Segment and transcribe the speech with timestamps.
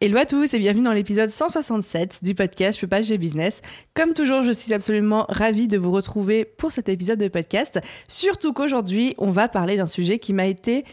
[0.00, 3.62] Hello à tous et bienvenue dans l'épisode 167 du podcast Je peux pas j'ai business.
[3.94, 7.80] Comme toujours, je suis absolument ravie de vous retrouver pour cet épisode de podcast.
[8.08, 10.84] Surtout qu'aujourd'hui, on va parler d'un sujet qui m'a été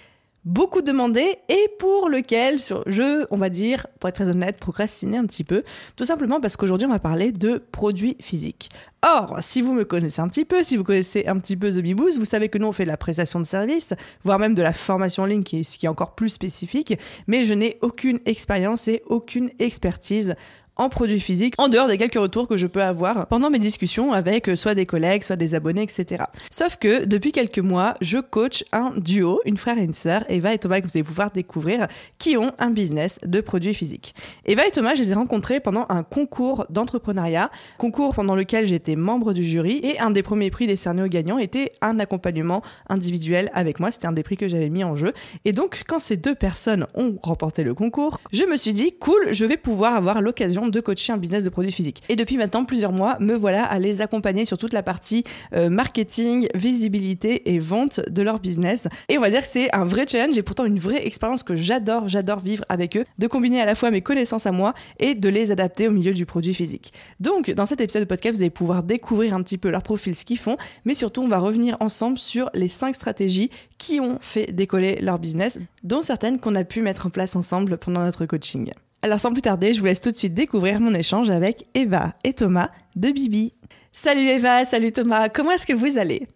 [0.44, 5.26] beaucoup demandé et pour lequel je, on va dire, pour être très honnête, procrastiner un
[5.26, 5.64] petit peu,
[5.96, 8.70] tout simplement parce qu'aujourd'hui on va parler de produits physiques.
[9.04, 11.80] Or, si vous me connaissez un petit peu, si vous connaissez un petit peu The
[11.80, 13.94] Beboost, vous savez que nous on fait de la prestation de service,
[14.24, 17.44] voire même de la formation en ligne, qui est, qui est encore plus spécifique, mais
[17.44, 20.36] je n'ai aucune expérience et aucune expertise
[20.82, 24.14] en produits physiques, en dehors des quelques retours que je peux avoir pendant mes discussions
[24.14, 26.24] avec euh, soit des collègues, soit des abonnés, etc.
[26.50, 30.56] Sauf que depuis quelques mois, je coach un duo, une frère et une sœur, Eva
[30.56, 31.88] et Thomas, que vous allez pouvoir découvrir,
[32.18, 34.16] qui ont un business de produits physiques.
[34.46, 38.96] Eva et Thomas, je les ai rencontrés pendant un concours d'entrepreneuriat, concours pendant lequel j'étais
[38.96, 43.52] membre du jury, et un des premiers prix décernés aux gagnants était un accompagnement individuel
[43.54, 43.92] avec moi.
[43.92, 45.14] C'était un des prix que j'avais mis en jeu.
[45.46, 49.28] Et donc, quand ces deux personnes ont remporté le concours, je me suis dit, cool,
[49.32, 52.02] je vais pouvoir avoir l'occasion de coacher un business de produits physiques.
[52.10, 55.70] Et depuis maintenant plusieurs mois, me voilà à les accompagner sur toute la partie euh,
[55.70, 58.88] marketing, visibilité et vente de leur business.
[59.10, 61.56] Et on va dire que c'est un vrai challenge et pourtant une vraie expérience que
[61.56, 65.16] j'adore, j'adore vivre avec eux, de combiner à la fois mes connaissances à moi et
[65.16, 66.94] de les adapter au milieu du produit physique.
[67.20, 70.16] Donc, dans cet épisode de podcast, vous allez pouvoir découvrir un petit peu leur profil,
[70.16, 74.18] ce qu'ils font, mais surtout, on va revenir ensemble sur les cinq stratégies qui ont
[74.22, 78.26] fait décoller leur business, dont certaines qu'on a pu mettre en place ensemble pendant notre
[78.26, 78.72] coaching.
[79.04, 82.14] Alors sans plus tarder, je vous laisse tout de suite découvrir mon échange avec Eva
[82.24, 83.54] et Thomas de Bibi.
[83.92, 86.28] Salut Eva, salut Thomas, comment est-ce que vous allez?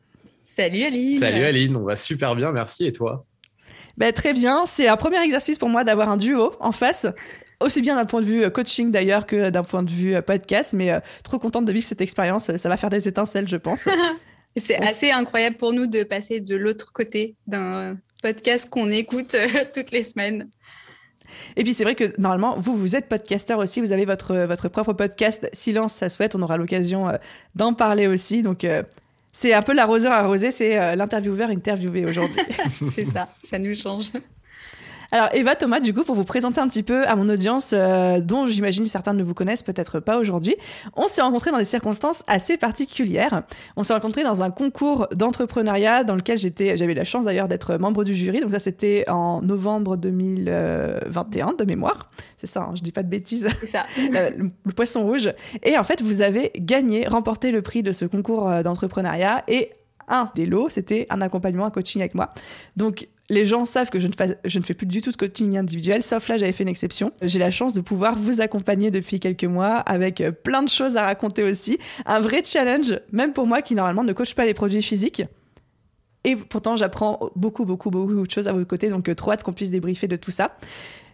[0.44, 1.20] Salut Aline.
[1.20, 2.88] Salut Aline, on va super bien, merci.
[2.88, 3.26] Et toi?
[3.98, 7.06] Ben, Très bien, c'est un premier exercice pour moi d'avoir un duo en face.
[7.62, 10.22] Aussi bien d'un point de vue euh, coaching d'ailleurs que d'un point de vue euh,
[10.22, 12.52] podcast, mais euh, trop contente de vivre cette expérience.
[12.58, 13.88] Ça va faire des étincelles, je pense.
[14.58, 19.36] c'est assez incroyable pour nous de passer de l'autre côté d'un podcast qu'on écoute
[19.74, 20.50] toutes les semaines.
[21.56, 24.70] Et puis c'est vrai que normalement, vous, vous êtes podcasteur aussi, vous avez votre, votre
[24.70, 27.14] propre podcast Silence, ça souhaite, on aura l'occasion euh,
[27.56, 28.42] d'en parler aussi.
[28.42, 28.84] Donc euh,
[29.32, 32.42] c'est un peu l'arroseur arrosé, c'est euh, l'intervieweur interviewé aujourd'hui.
[32.94, 34.12] c'est ça, ça nous change.
[35.16, 38.20] Alors Eva Thomas, du coup, pour vous présenter un petit peu à mon audience, euh,
[38.20, 40.58] dont j'imagine certains ne vous connaissent peut-être pas aujourd'hui,
[40.98, 43.44] on s'est rencontrés dans des circonstances assez particulières.
[43.78, 47.78] On s'est rencontrés dans un concours d'entrepreneuriat dans lequel j'étais, j'avais la chance d'ailleurs d'être
[47.78, 48.42] membre du jury.
[48.42, 52.10] Donc ça, c'était en novembre 2021 de mémoire.
[52.36, 53.48] C'est ça, hein, je dis pas de bêtises.
[53.62, 53.86] C'est ça.
[53.98, 55.32] le, le, poisson rouge.
[55.64, 59.70] Et en fait, vous avez gagné, remporté le prix de ce concours euh, d'entrepreneuriat et
[60.08, 62.32] un des lots, c'était un accompagnement, un coaching avec moi.
[62.76, 65.18] Donc, les gens savent que je ne, fais, je ne fais plus du tout de
[65.18, 67.12] coaching individuel, sauf là, j'avais fait une exception.
[67.22, 70.96] J'ai la chance de pouvoir vous accompagner depuis quelques mois avec euh, plein de choses
[70.96, 71.80] à raconter aussi.
[72.06, 75.24] Un vrai challenge, même pour moi qui normalement ne coach pas les produits physiques.
[76.24, 79.44] Et pourtant, j'apprends beaucoup, beaucoup, beaucoup de choses à vos côtés, donc euh, trop hâte
[79.44, 80.58] qu'on puisse débriefer de tout ça.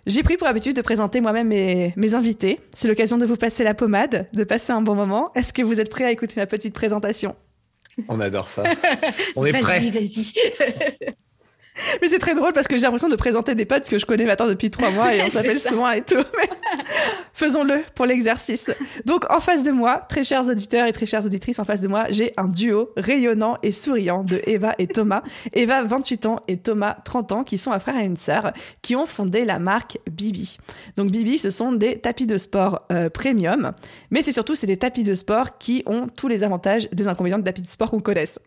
[0.07, 2.59] J'ai pris pour habitude de présenter moi-même mes, mes invités.
[2.75, 5.29] C'est l'occasion de vous passer la pommade, de passer un bon moment.
[5.35, 7.35] Est-ce que vous êtes prêts à écouter ma petite présentation?
[8.07, 8.63] On adore ça.
[9.35, 9.79] On est prêts.
[9.79, 10.33] Vas-y, vas-y.
[12.01, 14.25] Mais c'est très drôle parce que j'ai l'impression de présenter des potes que je connais
[14.25, 16.23] maintenant depuis trois mois et on s'appelle souvent et tout.
[16.37, 16.49] Mais
[17.33, 18.71] faisons-le pour l'exercice.
[19.05, 21.87] Donc, en face de moi, très chers auditeurs et très chères auditrices, en face de
[21.87, 25.23] moi, j'ai un duo rayonnant et souriant de Eva et Thomas.
[25.53, 28.95] Eva, 28 ans, et Thomas, 30 ans, qui sont un frère et une sœur, qui
[28.95, 30.57] ont fondé la marque Bibi.
[30.97, 33.71] Donc, Bibi, ce sont des tapis de sport euh, premium,
[34.09, 37.39] mais c'est surtout, c'est des tapis de sport qui ont tous les avantages des inconvénients
[37.39, 38.39] de tapis de sport qu'on connaisse.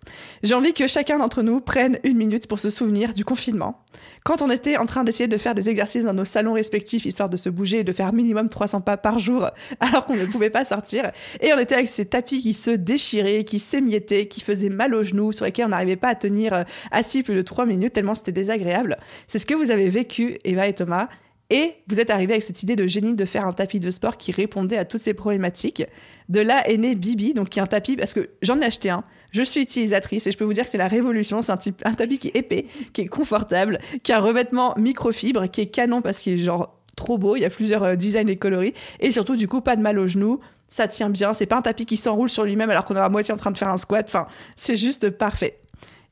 [0.43, 3.83] J'ai envie que chacun d'entre nous prenne une minute pour se souvenir du confinement,
[4.25, 7.29] quand on était en train d'essayer de faire des exercices dans nos salons respectifs, histoire
[7.29, 9.49] de se bouger et de faire minimum 300 pas par jour,
[9.81, 11.11] alors qu'on ne pouvait pas sortir,
[11.41, 15.05] et on était avec ces tapis qui se déchiraient, qui s'émiettaient, qui faisaient mal aux
[15.05, 18.15] genoux, sur lesquels on n'arrivait pas à tenir euh, assis plus de 3 minutes, tellement
[18.15, 18.99] c'était désagréable.
[19.27, 21.09] C'est ce que vous avez vécu, Eva et Thomas,
[21.51, 24.17] et vous êtes arrivé avec cette idée de génie de faire un tapis de sport
[24.17, 25.85] qui répondait à toutes ces problématiques.
[26.29, 28.91] De là est né Bibi, donc qui est un tapis, parce que j'en ai acheté
[28.91, 29.05] un.
[29.33, 31.43] Je suis utilisatrice et je peux vous dire que c'est la révolution.
[31.43, 35.51] C'est un, un tapis qui est épais, qui est confortable, qui a un revêtement microfibre,
[35.51, 37.37] qui est canon parce qu'il est genre trop beau.
[37.37, 38.73] Il y a plusieurs euh, designs et coloris.
[39.01, 40.41] Et surtout, du coup, pas de mal aux genoux.
[40.69, 41.35] Ça tient bien.
[41.35, 43.51] C'est pas un tapis qui s'enroule sur lui-même alors qu'on est à moitié en train
[43.51, 44.07] de faire un squat.
[44.09, 44.27] Enfin,
[44.57, 45.59] c'est juste parfait.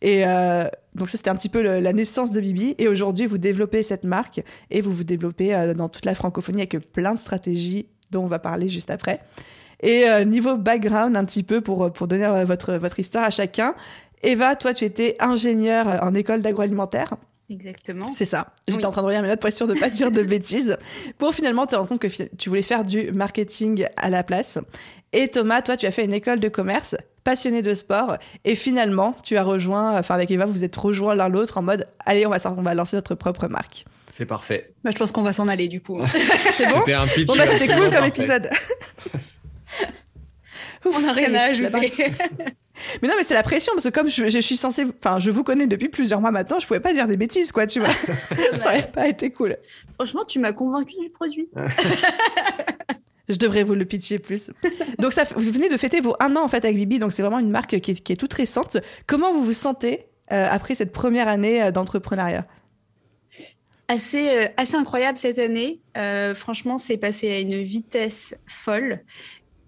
[0.03, 2.75] Et euh, donc ça c'était un petit peu la naissance de Bibi.
[2.79, 6.93] Et aujourd'hui, vous développez cette marque et vous vous développez dans toute la francophonie avec
[6.93, 9.21] plein de stratégies dont on va parler juste après.
[9.83, 13.75] Et niveau background, un petit peu pour, pour donner votre, votre histoire à chacun.
[14.23, 17.17] Eva, toi, tu étais ingénieure en école d'agroalimentaire.
[17.53, 18.11] Exactement.
[18.13, 18.49] C'est ça.
[18.69, 20.23] J'étais en train de regarder mes notes pour être sûre de ne pas dire de
[20.23, 20.79] bêtises.
[21.19, 24.59] Pour finalement te rendre compte que tu voulais faire du marketing à la place.
[25.13, 28.17] Et Thomas, toi, tu as fait une école de commerce, passionné de sport.
[28.45, 31.87] Et finalement, tu as rejoint, enfin avec Eva, vous êtes rejoints l'un l'autre en mode,
[32.05, 33.85] allez, on va, on va lancer notre propre marque.
[34.13, 34.75] C'est parfait.
[34.85, 35.99] Bah, je pense qu'on va s'en aller du coup.
[36.53, 36.81] C'est bon?
[36.81, 37.27] C'était un pitch.
[37.27, 38.51] Bon, bah, c'était cool comme épisode.
[40.85, 41.93] on n'a rien à ajouter.
[43.01, 45.45] Mais non, mais c'est la pression parce que comme je, suis censée, enfin, je vous
[45.45, 47.91] connais depuis plusieurs mois maintenant, je pouvais pas dire des bêtises, quoi, tu vois.
[48.55, 49.57] ça aurait pas été cool.
[49.95, 51.49] Franchement, tu m'as convaincu du produit.
[53.29, 54.51] Je devrais vous le pitcher plus.
[54.99, 57.23] Donc, ça, vous venez de fêter vos un an en fait avec Bibi, donc c'est
[57.23, 58.77] vraiment une marque qui est, toute récente.
[59.07, 62.47] Comment vous vous sentez euh, après cette première année euh, d'entrepreneuriat?
[63.89, 65.81] Assez, euh, assez incroyable cette année.
[66.35, 69.05] franchement, c'est passé à une vitesse folle.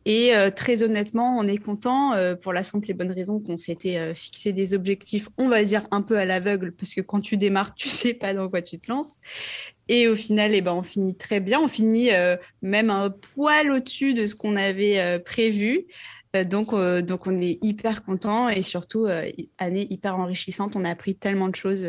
[0.06, 3.56] Et euh, très honnêtement, on est content euh, pour la simple et bonne raison qu'on
[3.56, 7.20] s'était euh, fixé des objectifs, on va dire un peu à l'aveugle, parce que quand
[7.20, 9.16] tu démarres, tu sais pas dans quoi tu te lances.
[9.88, 11.60] Et au final, eh ben, on finit très bien.
[11.60, 12.10] On finit
[12.62, 15.86] même un poil au-dessus de ce qu'on avait prévu.
[16.46, 19.06] donc, donc, on est hyper content et surtout,
[19.58, 20.74] année hyper enrichissante.
[20.76, 21.86] On a appris tellement de choses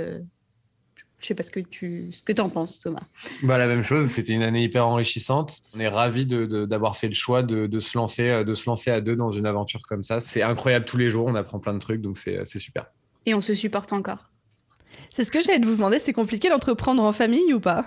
[1.25, 3.01] je sais pas ce que tu ce que en penses, Thomas.
[3.42, 5.62] Bah, la même chose, c'était une année hyper enrichissante.
[5.74, 8.91] On est ravis d'avoir de, fait le choix de, se lancer, euh, de se lancer
[8.91, 10.19] à deux dans une aventure comme ça.
[10.19, 12.86] C'est incroyable tous les jours, on apprend plein de trucs, donc c'est super.
[13.25, 14.30] Et on se supporte encore.
[15.09, 17.85] C'est ce que j'allais vous demander, c'est compliqué d'entreprendre en famille ou pas?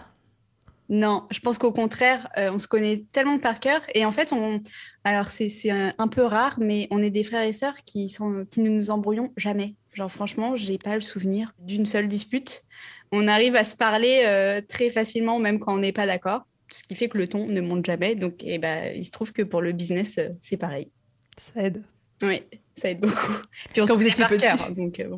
[0.90, 3.82] Non, je pense qu'au contraire, euh, on se connaît tellement par cœur.
[3.94, 4.62] Et en fait, on...
[5.04, 8.46] alors c'est un, peu rare, mais on est des frères et sœurs qui, sont...
[8.50, 9.74] qui ne nous embrouillons jamais.
[9.92, 12.64] Genre, franchement, j'ai pas le souvenir d'une seule dispute
[13.12, 16.82] on arrive à se parler euh, très facilement, même quand on n'est pas d'accord, ce
[16.82, 18.14] qui fait que le ton ne monte jamais.
[18.14, 20.90] Donc, eh ben, il se trouve que pour le business, euh, c'est pareil.
[21.36, 21.82] Ça aide.
[22.22, 22.42] Oui,
[22.74, 23.32] ça aide beaucoup.
[23.74, 25.16] quand vous étiez petit, donc, euh,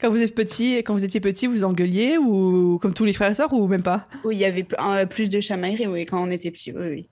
[0.00, 3.30] Quand vous êtes petit, quand vous étiez petit, vous engueuliez ou comme tous les frères
[3.30, 4.06] et sœurs ou même pas?
[4.24, 4.66] Oui, il y avait
[5.06, 6.72] plus de chamaillerie oui, quand on était petit.
[6.72, 7.08] Oui, oui.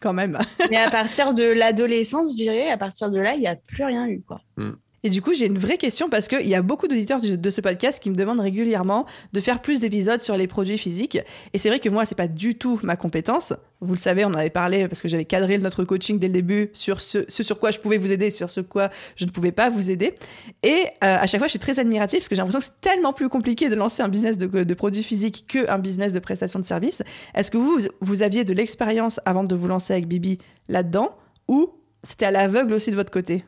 [0.00, 0.38] Quand même.
[0.70, 3.84] Mais à partir de l'adolescence, je dirais, à partir de là, il n'y a plus
[3.84, 4.22] rien eu.
[4.22, 4.40] Quoi.
[4.56, 4.72] Hmm.
[5.02, 7.60] Et du coup, j'ai une vraie question parce qu'il y a beaucoup d'auditeurs de ce
[7.60, 11.18] podcast qui me demandent régulièrement de faire plus d'épisodes sur les produits physiques.
[11.52, 13.54] Et c'est vrai que moi, c'est pas du tout ma compétence.
[13.80, 16.34] Vous le savez, on en avait parlé parce que j'avais cadré notre coaching dès le
[16.34, 19.52] début sur ce, sur quoi je pouvais vous aider, sur ce quoi je ne pouvais
[19.52, 20.14] pas vous aider.
[20.62, 22.80] Et euh, à chaque fois, je suis très admirative parce que j'ai l'impression que c'est
[22.82, 26.64] tellement plus compliqué de lancer un business de, produits physiques qu'un business de prestation de
[26.64, 27.02] services.
[27.34, 30.38] Est-ce que vous, vous aviez de l'expérience avant de vous lancer avec Bibi
[30.68, 31.16] là-dedans
[31.48, 31.70] ou
[32.02, 33.44] c'était à l'aveugle aussi de votre côté?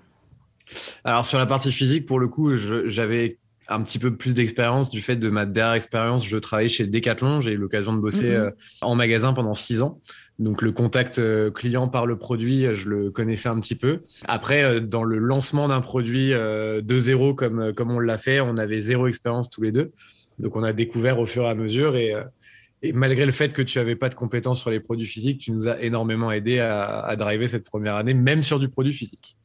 [1.04, 3.38] Alors sur la partie physique, pour le coup, j'avais
[3.68, 6.26] un petit peu plus d'expérience du fait de ma dernière expérience.
[6.26, 8.34] Je travaillais chez Decathlon, j'ai eu l'occasion de bosser mm-hmm.
[8.34, 8.50] euh,
[8.82, 10.00] en magasin pendant six ans.
[10.38, 14.00] Donc le contact euh, client par le produit, je le connaissais un petit peu.
[14.26, 18.56] Après, euh, dans le lancement d'un produit de zéro comme, comme on l'a fait, on
[18.56, 19.92] avait zéro expérience tous les deux.
[20.38, 22.14] Donc on a découvert au fur et à mesure et,
[22.82, 25.52] et malgré le fait que tu n'avais pas de compétences sur les produits physiques, tu
[25.52, 29.36] nous as énormément aidé à, à driver cette première année, même sur du produit physique.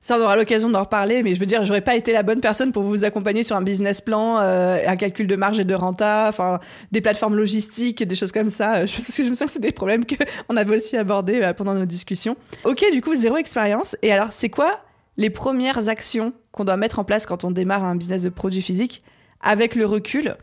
[0.00, 2.40] Ça, on aura l'occasion d'en reparler, mais je veux dire, j'aurais pas été la bonne
[2.40, 5.74] personne pour vous accompagner sur un business plan, euh, un calcul de marge et de
[5.74, 6.60] renta, enfin,
[6.92, 8.86] des plateformes logistiques, des choses comme ça.
[8.86, 11.52] Je, parce que je me sens que c'est des problèmes qu'on avait aussi abordés euh,
[11.52, 12.36] pendant nos discussions.
[12.64, 13.96] Ok, du coup, zéro expérience.
[14.02, 14.78] Et alors, c'est quoi
[15.16, 18.62] les premières actions qu'on doit mettre en place quand on démarre un business de produits
[18.62, 19.02] physiques
[19.40, 20.36] avec le recul?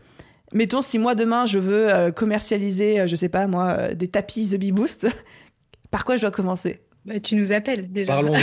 [0.52, 4.56] Mettons, si moi demain je veux euh, commercialiser, je sais pas moi, des tapis The
[4.56, 5.08] Bee Boost,
[5.90, 6.85] par quoi je dois commencer?
[7.06, 8.14] Bah, tu nous appelles déjà.
[8.14, 8.36] Parlons-en.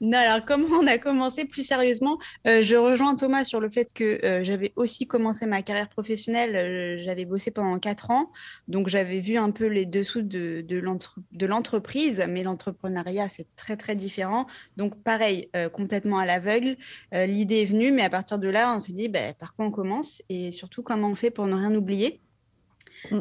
[0.00, 3.92] non, alors comment on a commencé plus sérieusement euh, Je rejoins Thomas sur le fait
[3.92, 6.56] que euh, j'avais aussi commencé ma carrière professionnelle.
[6.56, 8.30] Euh, j'avais bossé pendant quatre ans,
[8.68, 13.94] donc j'avais vu un peu les dessous de, de l'entreprise, mais l'entrepreneuriat c'est très très
[13.94, 14.46] différent.
[14.78, 16.76] Donc pareil, complètement à l'aveugle.
[17.12, 19.70] L'idée est venue, mais à partir de là, on s'est dit bah, par quoi on
[19.70, 22.22] commence et surtout comment on fait pour ne rien oublier?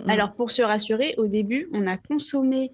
[0.07, 2.71] Alors, pour se rassurer, au début, on a consommé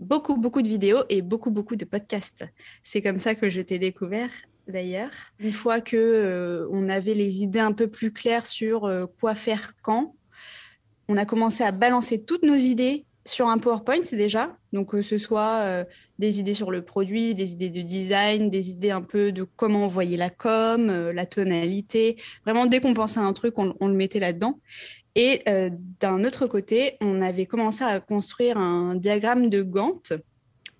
[0.00, 2.44] beaucoup, beaucoup de vidéos et beaucoup, beaucoup de podcasts.
[2.82, 4.30] C'est comme ça que je t'ai découvert,
[4.66, 5.10] d'ailleurs.
[5.38, 9.34] Une fois que euh, on avait les idées un peu plus claires sur euh, quoi
[9.34, 10.14] faire quand,
[11.08, 14.56] on a commencé à balancer toutes nos idées sur un PowerPoint déjà.
[14.72, 15.84] Donc, que ce soit euh,
[16.18, 19.84] des idées sur le produit, des idées de design, des idées un peu de comment
[19.84, 22.16] envoyer la com, la tonalité.
[22.44, 24.60] Vraiment, dès qu'on pensait à un truc, on le mettait là-dedans.
[25.14, 30.12] Et euh, d'un autre côté, on avait commencé à construire un diagramme de Gantt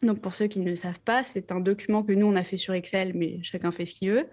[0.02, 2.56] Donc pour ceux qui ne savent pas, c'est un document que nous, on a fait
[2.56, 4.26] sur Excel, mais chacun fait ce qu'il veut,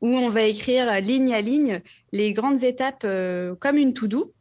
[0.00, 1.80] où on va écrire ligne à ligne
[2.12, 4.32] les grandes étapes euh, comme une to-do,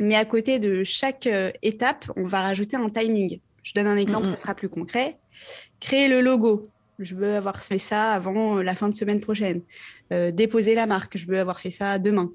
[0.00, 3.40] mais à côté de chaque euh, étape, on va rajouter un timing.
[3.62, 5.18] Je donne un exemple, ça sera plus concret.
[5.78, 6.70] Créer le logo.
[7.00, 9.62] Je veux avoir fait ça avant euh, la fin de semaine prochaine.
[10.10, 11.16] déposer la marque.
[11.16, 12.32] Je veux avoir fait ça demain.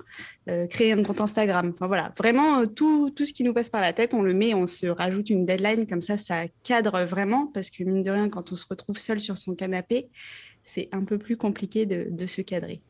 [0.69, 1.73] créer un compte Instagram.
[1.75, 4.53] Enfin voilà, vraiment tout, tout ce qui nous passe par la tête, on le met,
[4.53, 8.29] on se rajoute une deadline comme ça, ça cadre vraiment parce que mine de rien,
[8.29, 10.07] quand on se retrouve seul sur son canapé,
[10.65, 12.81] c'est un peu plus compliqué de, se cadrer.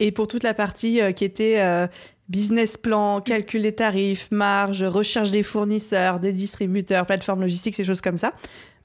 [0.00, 1.86] Et pour toute la partie euh, qui était euh,
[2.28, 8.00] business plan, calcul des tarifs, marge, recherche des fournisseurs, des distributeurs, plateformes logistiques, ces choses
[8.00, 8.32] comme ça,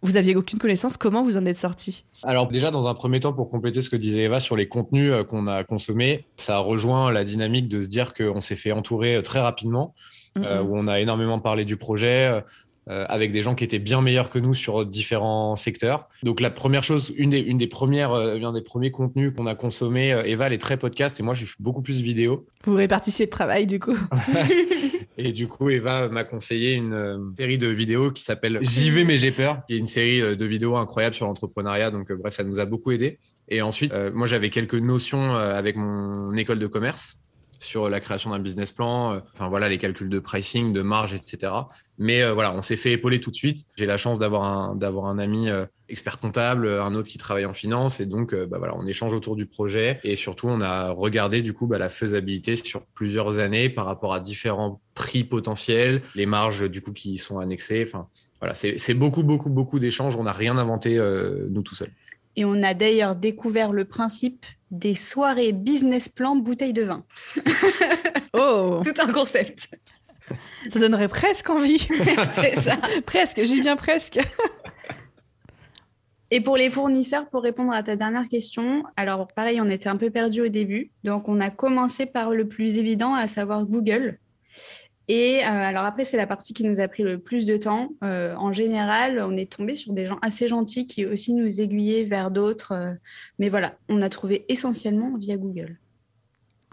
[0.03, 0.97] vous aviez aucune connaissance.
[0.97, 2.05] Comment vous en êtes sorti?
[2.21, 5.11] Alors déjà, dans un premier temps, pour compléter ce que disait Eva sur les contenus
[5.11, 9.21] euh, qu'on a consommés, ça rejoint la dynamique de se dire qu'on s'est fait entourer
[9.23, 9.95] très rapidement,
[10.35, 12.41] où on a énormément parlé du projet.
[12.89, 16.09] Euh, avec des gens qui étaient bien meilleurs que nous sur différents secteurs.
[16.21, 19.47] Donc la première chose, une des, une des premières, euh, un des premiers contenus qu'on
[19.47, 22.45] a consommé, euh, Eva, elle est très podcast et moi je suis beaucoup plus vidéo.
[22.65, 23.97] Vous répartissez le travail du coup.
[25.17, 29.17] et du coup, Eva m'a conseillé une série de vidéos qui s'appelle J'y vais mais
[29.17, 31.89] j'ai peur, qui est une série de vidéos incroyables sur l'entrepreneuriat.
[31.89, 33.17] Donc bref, ça nous a beaucoup aidé.
[33.47, 37.17] Et ensuite, moi j'avais quelques notions avec mon école de commerce
[37.63, 41.13] sur la création d'un business plan, euh, enfin voilà les calculs de pricing, de marge,
[41.13, 41.53] etc.
[41.97, 43.65] Mais euh, voilà, on s'est fait épauler tout de suite.
[43.77, 47.45] J'ai la chance d'avoir un d'avoir un ami euh, expert comptable, un autre qui travaille
[47.45, 50.89] en finance, et donc bah voilà, on échange autour du projet et surtout on a
[50.89, 56.01] regardé du coup bah, la faisabilité sur plusieurs années par rapport à différents prix potentiels,
[56.15, 57.83] les marges du coup qui sont annexées.
[57.87, 58.07] Enfin
[58.39, 60.15] voilà, c'est beaucoup beaucoup beaucoup d'échanges.
[60.17, 60.97] On n'a rien inventé
[61.49, 61.91] nous tout seuls.
[62.35, 67.05] Et on a d'ailleurs découvert le principe des soirées business plan bouteille de vin.
[68.35, 69.69] Oh Tout un concept.
[70.67, 71.77] Ça donnerait presque envie.
[72.33, 72.77] C'est ça.
[73.05, 74.19] presque, j'y viens presque.
[76.31, 79.97] Et pour les fournisseurs, pour répondre à ta dernière question, alors pareil, on était un
[79.97, 80.89] peu perdu au début.
[81.03, 84.17] Donc on a commencé par le plus évident, à savoir Google.
[85.09, 87.89] Et euh, alors après, c'est la partie qui nous a pris le plus de temps.
[88.03, 92.03] Euh, en général, on est tombé sur des gens assez gentils qui aussi nous aiguillaient
[92.03, 92.71] vers d'autres.
[92.71, 92.93] Euh,
[93.37, 95.77] mais voilà, on a trouvé essentiellement via Google.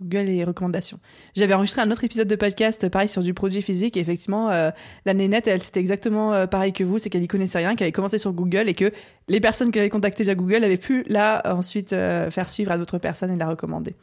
[0.01, 0.99] Google et recommandations.
[1.35, 3.99] J'avais enregistré un autre épisode de podcast, pareil, sur du produit physique.
[3.99, 6.99] Et effectivement, la nénette, elle, c'était exactement pareil que vous.
[6.99, 8.91] C'est qu'elle n'y connaissait rien, qu'elle avait commencé sur Google et que
[9.29, 12.97] les personnes qu'elle avait contactées via Google avaient pu, là, ensuite, faire suivre à d'autres
[12.97, 13.95] personnes et la recommander.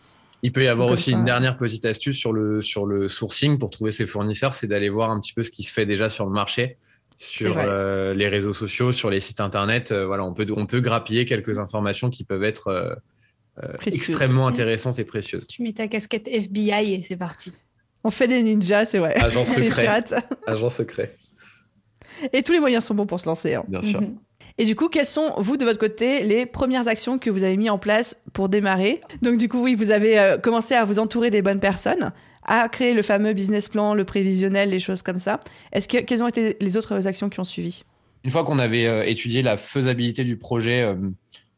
[0.44, 3.70] Il peut y avoir aussi une dernière petite astuce sur le, sur le sourcing pour
[3.70, 6.26] trouver ses fournisseurs, c'est d'aller voir un petit peu ce qui se fait déjà sur
[6.26, 6.78] le marché,
[7.16, 9.92] sur euh, les réseaux sociaux, sur les sites internet.
[9.92, 15.00] Euh, voilà, on peut, on peut grappiller quelques informations qui peuvent être euh, extrêmement intéressantes
[15.00, 15.48] et précieuses.
[15.48, 17.54] Tu mets ta casquette FBI et c'est parti.
[18.04, 19.16] On fait des ninjas, c'est vrai.
[19.16, 20.04] Agent secret.
[20.46, 21.12] Agent secret.
[22.32, 23.56] Et tous les moyens sont bons pour se lancer.
[23.56, 23.66] Hein.
[23.68, 24.02] Bien sûr.
[24.02, 24.18] Mhm.
[24.60, 27.58] Et du coup, quelles sont, vous, de votre côté, les premières actions que vous avez
[27.58, 29.02] mis en place pour démarrer?
[29.22, 32.12] Donc, du coup, oui, vous avez euh, commencé à vous entourer des bonnes personnes,
[32.44, 35.40] à créer le fameux business plan, le prévisionnel, les choses comme ça.
[35.74, 37.84] Est-ce que, quelles ont été les autres actions qui ont suivi?
[38.24, 40.96] Une fois qu'on avait euh, étudié la faisabilité du projet euh,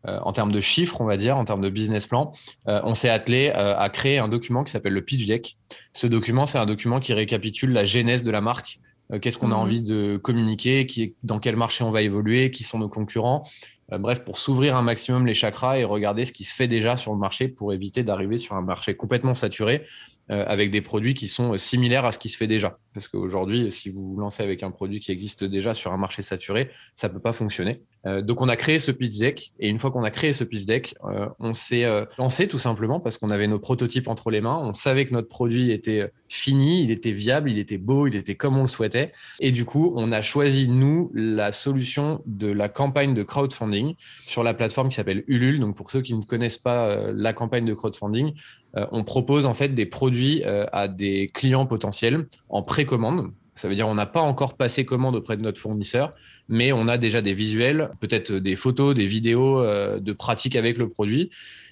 [0.06, 2.32] en termes de chiffres, on va dire, en termes de business plan,
[2.66, 5.58] on s'est attelé à créer un document qui s'appelle le pitch deck.
[5.92, 8.80] Ce document, c'est un document qui récapitule la genèse de la marque,
[9.22, 9.62] qu'est-ce qu'on a mhm.
[9.62, 13.44] envie de communiquer, qui, dans quel marché on va évoluer, qui sont nos concurrents.
[13.92, 16.98] Euh, bref, pour s'ouvrir un maximum les chakras et regarder ce qui se fait déjà
[16.98, 19.86] sur le marché pour éviter d'arriver sur un marché complètement saturé
[20.32, 22.78] euh, avec des produits qui sont similaires à ce qui se fait déjà.
[22.94, 26.22] Parce qu'aujourd'hui, si vous vous lancez avec un produit qui existe déjà sur un marché
[26.22, 27.82] saturé, ça ne peut pas fonctionner.
[28.06, 30.44] Euh, donc on a créé ce pitch deck et une fois qu'on a créé ce
[30.44, 34.32] pitch deck, euh, on s'est euh, lancé tout simplement parce qu'on avait nos prototypes entre
[34.32, 38.08] les mains, on savait que notre produit était fini, il était viable, il était beau,
[38.08, 42.22] il était comme on le souhaitait et du coup on a choisi nous la solution
[42.26, 45.60] de la campagne de crowdfunding sur la plateforme qui s'appelle Ulule.
[45.60, 48.34] Donc pour ceux qui ne connaissent pas la campagne de crowdfunding,
[48.76, 53.34] on propose en fait des produits à des clients potentiels en précommande.
[53.56, 56.12] Ça veut dire on n'a pas encore passé commande auprès de notre fournisseur,
[56.48, 60.78] mais on a déjà des visuels, peut-être des photos, des vidéos euh, de pratique avec
[60.78, 61.30] le produit.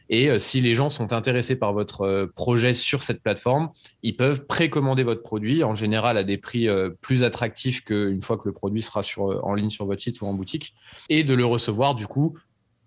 [0.09, 3.69] Et euh, si les gens sont intéressés par votre euh, projet sur cette plateforme,
[4.03, 6.67] ils peuvent précommander votre produit, en général à des prix
[6.99, 10.25] plus attractifs qu'une fois que le produit sera sur, en ligne sur votre site ou
[10.25, 10.75] en boutique,
[11.07, 12.37] et de le recevoir du coup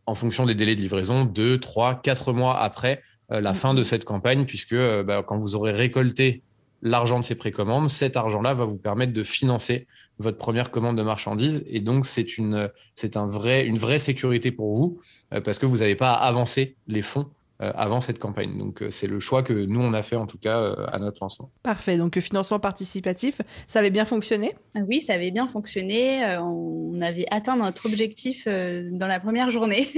[0.04, 4.04] en fonction des délais de livraison, 2, 3, 4 mois après la fin de cette
[4.04, 6.42] campagne, puisque bah, quand vous aurez récolté
[6.82, 9.86] l'argent de ces précommandes, cet argent-là va vous permettre de financer
[10.18, 11.64] votre première commande de marchandises.
[11.66, 15.00] Et donc, c'est une, c'est un vrai, une vraie sécurité pour vous
[15.32, 17.28] euh, parce que vous n'avez pas à avancer les fonds
[17.62, 18.56] avant cette campagne.
[18.56, 21.50] Donc c'est le choix que nous on a fait en tout cas à notre lancement.
[21.62, 21.98] Parfait.
[21.98, 24.54] Donc financement participatif, ça avait bien fonctionné?
[24.88, 26.38] Oui, ça avait bien fonctionné.
[26.40, 29.88] on avait atteint notre objectif dans la première journée.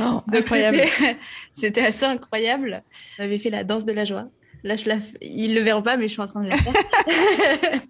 [0.00, 0.82] Oh, incroyable.
[1.52, 2.82] C'était assez incroyable.
[3.18, 4.28] On avait fait la danse de la joie.
[4.64, 4.96] Là, je la...
[4.96, 6.72] le verront pas, mais je suis en train de la faire.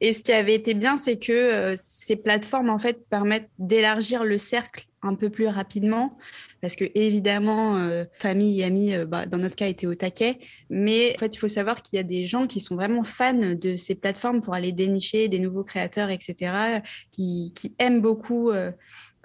[0.00, 4.24] et ce qui avait été bien, c'est que euh, ces plateformes en fait permettent d'élargir
[4.24, 6.16] le cercle un peu plus rapidement,
[6.62, 10.38] parce que évidemment, euh, famille amis, euh, bah, dans notre cas, étaient au taquet.
[10.70, 13.54] Mais en fait, il faut savoir qu'il y a des gens qui sont vraiment fans
[13.54, 16.80] de ces plateformes pour aller dénicher des nouveaux créateurs, etc.,
[17.10, 18.50] qui, qui aiment beaucoup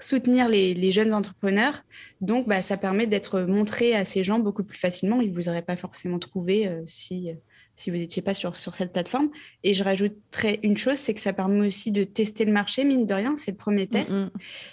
[0.04, 1.84] soutenir les, jeunes entrepreneurs.
[2.20, 5.22] Donc, bah, ça permet d'être montré à ces gens beaucoup plus facilement.
[5.22, 7.34] Ils ne vous auraient pas forcément trouvé euh, si, euh,
[7.76, 9.30] si vous n'étiez pas sur, sur cette plateforme.
[9.64, 13.06] Et je rajouterais une chose, c'est que ça permet aussi de tester le marché, mine
[13.06, 14.12] de rien, c'est le premier test.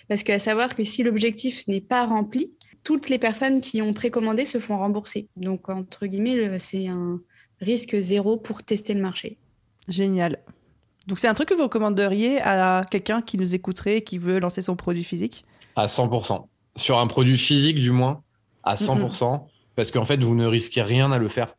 [0.09, 4.45] Parce qu'à savoir que si l'objectif n'est pas rempli, toutes les personnes qui ont précommandé
[4.45, 5.29] se font rembourser.
[5.37, 7.21] Donc, entre guillemets, c'est un
[7.61, 9.39] risque zéro pour tester le marché.
[9.89, 10.39] Génial.
[11.09, 14.39] Donc c'est un truc que vous recommanderiez à quelqu'un qui nous écouterait et qui veut
[14.39, 15.47] lancer son produit physique?
[15.75, 16.45] À 100%.
[16.77, 18.23] Sur un produit physique du moins,
[18.63, 19.41] à 100%,
[19.75, 21.55] parce qu'en fait, vous ne risquez rien à le faire.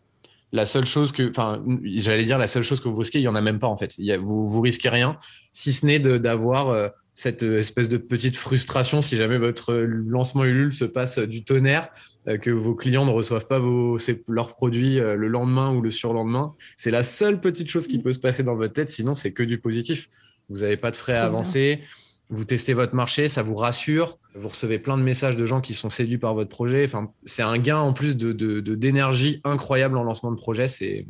[0.51, 3.27] La seule chose que, enfin, j'allais dire la seule chose que vous risquez, il y
[3.27, 3.95] en a même pas en fait.
[4.19, 5.17] vous, vous risquez rien,
[5.51, 10.73] si ce n'est d'avoir euh, cette espèce de petite frustration si jamais votre lancement Ulule
[10.73, 13.97] se passe du tonnerre euh, que vos clients ne reçoivent pas vos,
[14.27, 16.53] leurs produits euh, le lendemain ou le surlendemain.
[16.75, 18.03] C'est la seule petite chose qui mm.
[18.03, 20.09] peut se passer dans votre tête, sinon c'est que du positif.
[20.49, 21.81] Vous n'avez pas de frais à avancer,
[22.29, 25.73] vous testez votre marché, ça vous rassure, vous recevez plein de messages de gens qui
[25.73, 26.85] sont séduits par votre projet.
[26.85, 30.67] Enfin, c'est un gain en plus de, d'énergie incroyable en lancement de projet.
[30.67, 31.05] C'est,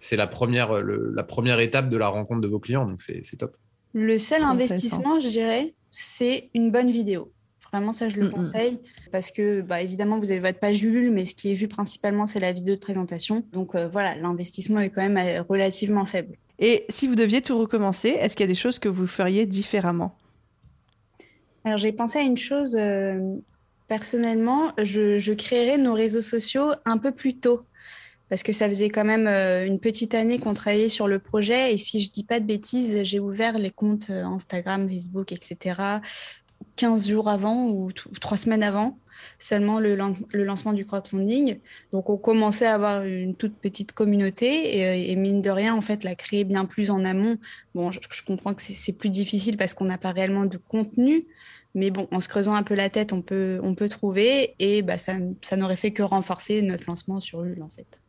[0.00, 3.56] c'est la, première, la première étape de la rencontre de vos clients, donc c'est, top.
[3.92, 7.32] Le seul investissement, je dirais, c'est une bonne vidéo.
[7.70, 8.80] Vraiment, ça, je le conseille
[9.14, 12.26] parce que, bah, évidemment, vous avez votre page Ulule, mais ce qui est vu principalement,
[12.26, 13.44] c'est la vidéo de présentation.
[13.52, 16.34] Donc euh, voilà, l'investissement est quand même euh, relativement faible.
[16.58, 19.46] Et si vous deviez tout recommencer, est-ce qu'il y a des choses que vous feriez
[19.46, 20.16] différemment?
[21.62, 22.74] Alors, j'ai pensé à une chose.
[22.76, 23.36] Euh,
[23.86, 27.62] personnellement, je, je créerais nos réseaux sociaux un peu plus tôt
[28.28, 31.72] parce que ça faisait quand même une petite année qu'on travaillait sur le projet.
[31.72, 36.00] Et si je dis pas de bêtises, j'ai ouvert les comptes Instagram, Facebook, etc.
[36.74, 38.98] 15 jours avant ou trois semaines avant
[39.38, 41.58] seulement le, lancement du crowdfunding.
[41.92, 46.04] Donc, on commençait à avoir une toute petite communauté et, mine de rien, en fait,
[46.04, 47.38] la créer bien plus en amont.
[47.74, 51.26] Bon, je, comprends que c'est plus difficile parce qu'on n'a pas réellement de contenu,
[51.74, 54.82] mais bon, en se creusant un peu la tête, on peut, on peut trouver et
[54.82, 58.00] bah, ça, ça n'aurait fait que renforcer notre lancement sur Ulule, en fait.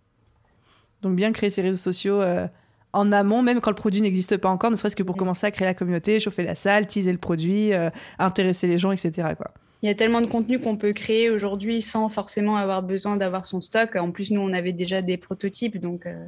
[1.01, 2.21] Donc, bien créer ces réseaux sociaux.
[2.21, 2.47] Euh,
[2.95, 5.19] en amont, même quand le produit n'existe pas encore, ne serait-ce que pour mm.
[5.19, 8.91] commencer à créer la communauté, chauffer la salle, teaser le produit, euh, intéresser les gens,
[8.91, 9.29] etc.
[9.37, 9.53] Quoi.
[9.85, 13.45] Il y a tellement de contenu qu'on peut créer aujourd'hui sans forcément avoir besoin d'avoir
[13.45, 13.95] son stock.
[13.95, 16.25] En plus, nous, on avait déjà des prototypes, donc euh,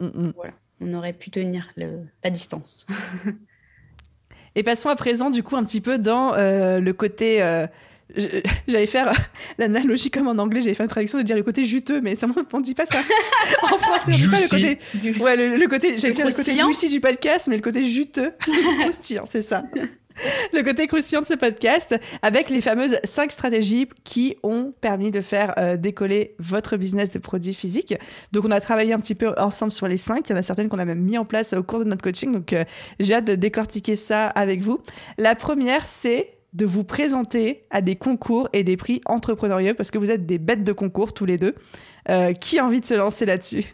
[0.00, 0.32] mm, mm.
[0.34, 2.86] voilà, on aurait pu tenir la distance.
[4.54, 7.42] Et passons à présent, du coup, un petit peu dans euh, le côté
[8.66, 9.12] J'allais faire
[9.58, 12.26] l'analogie comme en anglais, j'avais fait une traduction de dire le côté juteux, mais ça
[12.52, 12.98] on dit pas ça.
[13.62, 15.22] en français, on dit pas le côté.
[15.22, 18.32] Ouais, le, côté, j'allais dire le côté juicy du podcast, mais le côté juteux.
[18.80, 19.64] croustillant, c'est ça.
[20.52, 25.20] le côté croustillant de ce podcast avec les fameuses cinq stratégies qui ont permis de
[25.20, 27.94] faire euh, décoller votre business de produits physiques.
[28.32, 30.28] Donc, on a travaillé un petit peu ensemble sur les cinq.
[30.28, 32.02] Il y en a certaines qu'on a même mis en place au cours de notre
[32.02, 32.32] coaching.
[32.32, 32.64] Donc, euh,
[32.98, 34.80] j'ai hâte de décortiquer ça avec vous.
[35.18, 39.98] La première, c'est de vous présenter à des concours et des prix entrepreneuriaux parce que
[39.98, 41.54] vous êtes des bêtes de concours tous les deux.
[42.08, 43.64] Euh, qui a envie de se lancer là-dessus?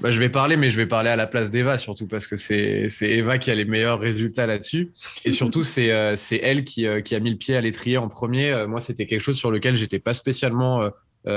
[0.00, 2.36] Bah, je vais parler, mais je vais parler à la place d'Eva surtout parce que
[2.36, 4.92] c'est Eva qui a les meilleurs résultats là-dessus.
[5.24, 8.08] Et surtout, c'est euh, elle qui, euh, qui, a mis le pied à l'étrier en
[8.08, 8.64] premier.
[8.66, 10.90] moi, c'était quelque chose sur lequel j'étais pas spécialement euh,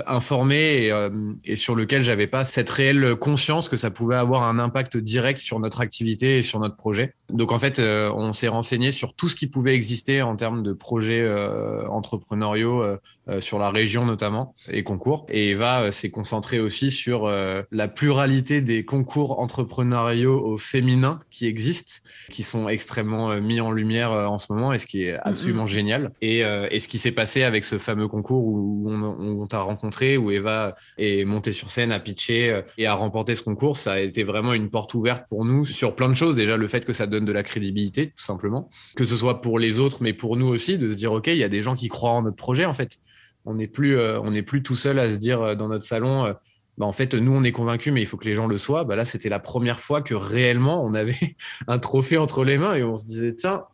[0.08, 1.10] informé et, euh,
[1.44, 5.40] et, sur lequel j'avais pas cette réelle conscience que ça pouvait avoir un impact direct
[5.40, 7.14] sur notre activité et sur notre projet.
[7.30, 10.64] Donc en fait, euh, on s'est renseigné sur tout ce qui pouvait exister en termes
[10.64, 11.22] de projets
[11.90, 12.84] entrepreneuriaux
[13.40, 15.26] sur la région notamment et concours.
[15.30, 22.08] Et Eva s'est concentrée aussi sur la pluralité des concours entrepreneuriaux au féminin qui existent,
[22.30, 26.12] qui sont extrêmement mis en lumière en ce moment et ce qui est absolument génial.
[26.22, 29.81] Et, et ce qui s'est passé avec ce fameux concours où on, on t'a rencontré,
[30.18, 33.78] où Eva est montée sur scène, a pitché euh, et a remporté ce concours.
[33.78, 36.36] Ça a été vraiment une porte ouverte pour nous sur plein de choses.
[36.36, 38.70] Déjà, le fait que ça donne de la crédibilité, tout simplement.
[38.96, 41.38] Que ce soit pour les autres, mais pour nous aussi, de se dire, OK, il
[41.38, 42.98] y a des gens qui croient en notre projet, en fait.
[43.46, 46.34] On n'est plus, euh, plus tout seul à se dire euh, dans notre salon,
[46.78, 48.84] bah, en fait, nous, on est convaincus, mais il faut que les gens le soient.
[48.84, 51.36] Bah, là, c'était la première fois que réellement, on avait
[51.68, 53.66] un trophée entre les mains et on se disait, tiens,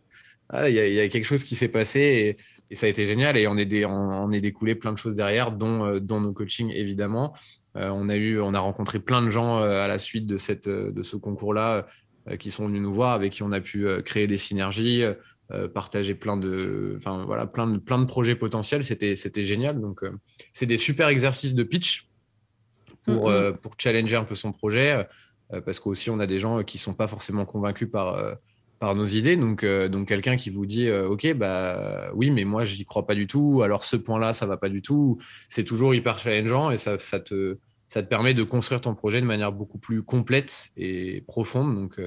[0.49, 2.37] ah, il y, a quelque chose qui s'est passé.
[2.69, 3.37] et ça a été génial.
[3.37, 7.35] Et on est, on, est découlé plein de choses derrière, dont, dont nos coachings évidemment.
[7.75, 11.03] on, a eu, on a rencontré plein de gens à la suite de, cette, de
[11.03, 11.85] ce concours-là
[12.39, 15.03] qui sont venus nous voir, avec qui on a pu créer des synergies,
[15.73, 18.83] partager plein de, enfin, voilà, plein de, plein de projets potentiels.
[18.83, 19.81] C'était, génial.
[19.81, 20.01] Donc,
[20.53, 22.09] c'est des super exercices de pitch
[23.03, 23.31] pour,
[23.61, 25.05] pour challenger un peu son projet.
[25.53, 28.35] Euh, parce qu'aussi on a des gens qui sont pas forcément convaincus par euh,
[28.79, 29.37] par nos idées.
[29.37, 33.15] Donc, euh, donc quelqu'un qui vous dit, ok, bah oui, mais moi j'y crois pas
[33.15, 33.61] du tout.
[33.63, 35.17] Alors ce point-là, ça va pas du tout.
[35.49, 37.57] C'est toujours hyper challengeant et ça, ça te
[37.89, 41.73] ça te permet de construire ton projet de manière beaucoup plus complète et profonde.
[41.73, 42.01] Donc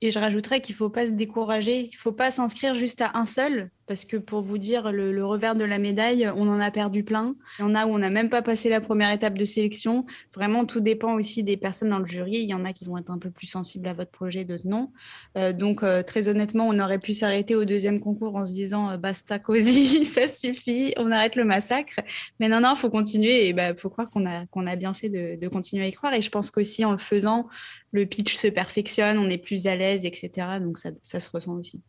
[0.00, 3.00] et je rajouterais qu'il ne faut pas se décourager, il ne faut pas s'inscrire juste
[3.00, 6.60] à un seul, parce que pour vous dire le, revers de la médaille, on en
[6.60, 7.34] a perdu plein.
[7.58, 10.06] Il y en a où on n'a même pas passé la première étape de sélection.
[10.34, 12.38] Vraiment, tout dépend aussi des personnes dans le jury.
[12.38, 14.66] Il y en a qui vont être un peu plus sensibles à votre projet, d'autres
[14.66, 14.90] non.
[15.36, 18.90] Euh, donc, euh, très honnêtement, on aurait pu s'arrêter au deuxième concours en se disant
[18.90, 22.00] euh, basta cosy, ça suffit, on arrête le massacre.
[22.40, 24.76] Mais non, non, il faut continuer et il bah, faut croire qu'on a, qu'on a
[24.76, 26.14] bien fait de, de continuer à y croire.
[26.14, 27.48] Et je pense qu'aussi en le faisant,
[27.94, 30.58] le pitch se perfectionne, on est plus à l'aise, etc.
[30.60, 31.80] Donc ça, ça se ressent aussi.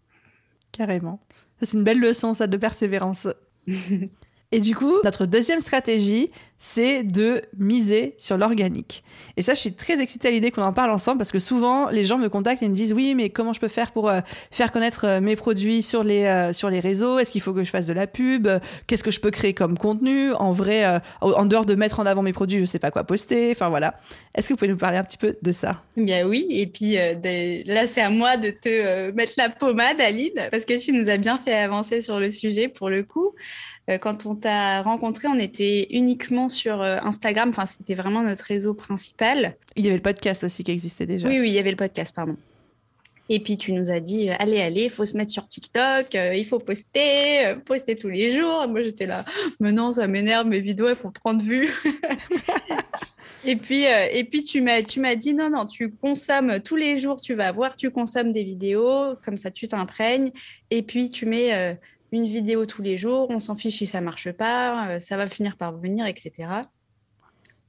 [0.71, 1.19] Carrément.
[1.61, 3.27] C'est une belle leçon, ça, de persévérance.
[4.51, 9.03] Et du coup, notre deuxième stratégie, c'est de miser sur l'organique.
[9.37, 11.89] Et ça, je suis très excitée à l'idée qu'on en parle ensemble parce que souvent,
[11.89, 14.21] les gens me contactent et me disent oui, mais comment je peux faire pour euh,
[14.51, 17.19] faire connaître euh, mes produits sur les euh, sur les réseaux?
[17.19, 18.47] Est-ce qu'il faut que je fasse de la pub?
[18.87, 20.31] Qu'est-ce que je peux créer comme contenu?
[20.33, 20.85] En vrai,
[21.21, 23.51] en dehors de mettre en avant mes produits, je sais pas quoi poster.
[23.51, 23.95] Enfin voilà.
[24.33, 25.81] Est-ce que vous pouvez nous parler un petit peu de ça?
[25.97, 26.47] Bien oui.
[26.49, 30.93] Et puis là, c'est à moi de te mettre la pommade, Aline, parce que tu
[30.93, 33.33] nous as bien fait avancer sur le sujet pour le coup.
[34.01, 37.49] Quand on t'a rencontré, on était uniquement sur euh, Instagram.
[37.49, 39.55] Enfin, c'était vraiment notre réseau principal.
[39.75, 41.27] Il y avait le podcast aussi qui existait déjà.
[41.27, 42.37] Oui, oui, il y avait le podcast, pardon.
[43.27, 46.13] Et puis tu nous as dit, euh, allez, allez, il faut se mettre sur TikTok,
[46.13, 48.67] il faut poster, poster tous les jours.
[48.67, 49.25] moi, j'étais là,
[49.59, 51.73] mais non, ça m'énerve, mes vidéos, elles font 30 vues.
[53.45, 56.97] et puis, et puis tu m'as, tu m'as dit, non, non, tu consommes tous les
[56.97, 60.31] jours, tu vas voir, tu consommes des vidéos, comme ça tu t'imprègnes.
[60.69, 61.79] Et puis tu mets
[62.15, 65.27] une vidéo tous les jours, on s'en fiche si ça marche pas, euh, ça va
[65.27, 66.31] finir par venir, etc.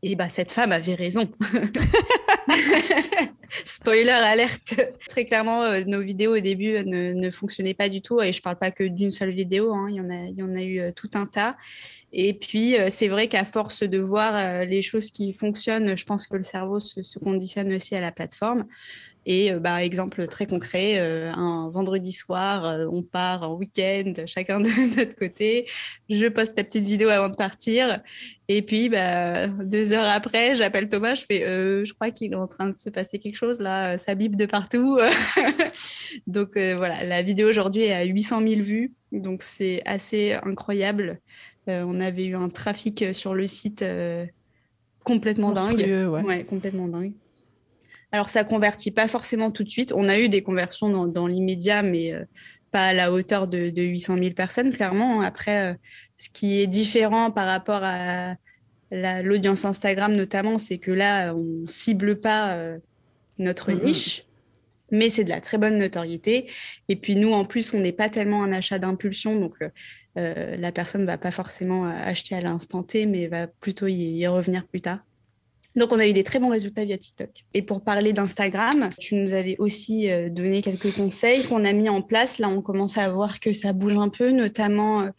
[0.02, 1.28] Et bah cette femme avait raison.
[3.64, 4.80] Spoiler alerte.
[5.08, 8.20] Très clairement, euh, nos vidéos au début ne, ne, fonctionnaient pas du tout.
[8.20, 9.74] Et je parle pas que d'une seule vidéo.
[9.74, 9.88] Hein.
[9.90, 11.56] Il, y en a, eu euh, tout un tas.
[12.12, 16.36] Et puis, c'est vrai qu'à force de voir les choses qui fonctionnent, je pense que
[16.36, 18.64] le cerveau se conditionne aussi à la plateforme.
[19.26, 24.14] Et euh, bah, exemple très concret, euh, un vendredi soir, euh, on part en week-end,
[24.26, 25.66] chacun de notre côté.
[26.08, 28.00] Je poste la petite vidéo avant de partir.
[28.48, 31.40] Et puis, bah, deux heures après, j'appelle Thomas, je fais,
[31.84, 34.46] je crois qu'il est en train de se passer quelque chose là, ça bip de
[34.46, 35.00] partout.
[36.28, 41.18] donc voilà, la vidéo aujourd'hui est à 800 000 vues, donc c'est assez incroyable.
[41.66, 43.84] on avait eu un trafic sur le site
[45.02, 46.08] complètement dingue.
[46.24, 47.14] ouais, complètement dingue.
[48.16, 49.92] Alors, ça convertit pas forcément tout de suite.
[49.94, 52.24] On a eu des conversions dans, l'immédiat, mais euh,
[52.70, 55.20] pas à la hauteur de, 800 000 personnes, clairement.
[55.20, 55.74] Après, euh,
[56.16, 58.36] ce qui est différent par rapport à
[58.90, 62.78] l'audience Instagram, notamment, c'est que là, on cible pas euh,
[63.38, 64.24] notre niche.
[64.90, 66.50] Mais c'est de la très bonne notoriété.
[66.88, 69.38] Et puis nous, en plus, on n'est pas tellement un achat d'impulsion.
[69.38, 69.56] Donc,
[70.14, 74.66] la personne ne va pas forcément acheter à l'instant T, mais va plutôt y revenir
[74.66, 75.00] plus tard.
[75.76, 77.28] Donc, on a eu des très bons résultats via TikTok.
[77.52, 81.90] Et pour parler d'Instagram, tu nous avais aussi euh, donné quelques conseils qu'on a mis
[81.90, 82.38] en place.
[82.38, 85.10] Là, on commence à voir que ça bouge un peu, notamment euh,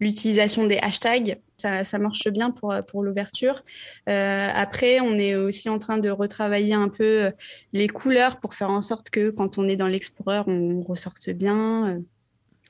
[0.00, 1.38] l'utilisation des hashtags.
[1.56, 3.64] Ça, marche bien pour, euh, pour l'ouverture.
[4.06, 7.32] Après, on est aussi en train de retravailler un peu
[7.72, 12.02] les couleurs pour faire en sorte que quand on est dans l'Explorer, on ressorte bien.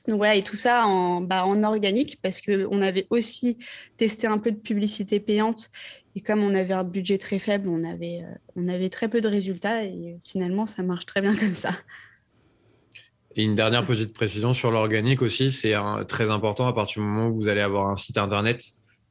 [0.07, 3.57] Donc voilà, et tout ça en, bah, en organique parce qu'on avait aussi
[3.97, 5.71] testé un peu de publicité payante
[6.15, 9.21] et comme on avait un budget très faible, on avait, euh, on avait très peu
[9.21, 11.71] de résultats et finalement, ça marche très bien comme ça.
[13.35, 15.73] Et une dernière petite précision sur l'organique aussi, c'est
[16.07, 18.63] très important à partir du moment où vous allez avoir un site internet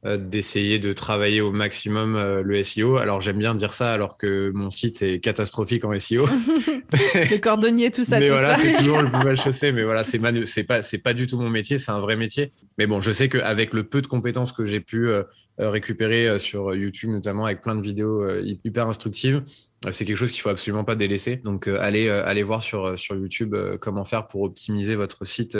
[0.05, 2.97] d'essayer de travailler au maximum euh, le SEO.
[2.97, 6.27] Alors j'aime bien dire ça alors que mon site est catastrophique en SEO.
[7.15, 8.19] le cordonnier, tout ça.
[8.19, 9.71] Mais voilà, c'est toujours le plus mal chaussé.
[9.71, 12.51] Mais voilà, c'est c'est pas c'est pas du tout mon métier, c'est un vrai métier.
[12.77, 15.23] Mais bon, je sais qu'avec le peu de compétences que j'ai pu euh,
[15.57, 18.27] récupérer sur YouTube, notamment avec plein de vidéos
[18.63, 19.41] hyper instructives,
[19.89, 21.37] c'est quelque chose qu'il faut absolument pas délaisser.
[21.37, 25.57] Donc allez allez voir sur sur YouTube comment faire pour optimiser votre site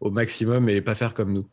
[0.00, 1.46] au maximum et pas faire comme nous.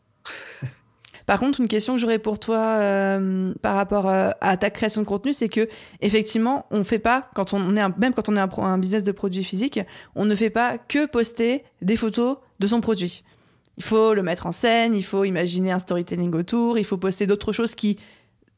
[1.30, 5.00] Par contre, une question que j'aurais pour toi euh, par rapport euh, à ta création
[5.00, 5.68] de contenu, c'est que
[6.00, 7.30] effectivement, on fait pas
[7.96, 9.78] même quand on est un, business de produits physiques,
[10.16, 13.22] on ne fait pas que poster des photos de son produit.
[13.76, 17.28] il faut le mettre en scène, il faut imaginer un storytelling autour, il faut poster
[17.28, 17.96] d'autres choses qui,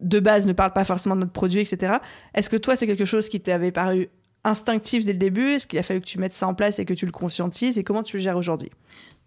[0.00, 1.96] de base, ne parlent pas forcément de notre produit, etc.
[2.32, 4.08] Est-ce que toi, c'est quelque chose qui t'avait paru
[4.44, 6.84] instinctif dès le début Est-ce qu'il a fallu que tu mettes ça en place et
[6.84, 8.70] que tu le conscientises Et comment tu le gères aujourd'hui?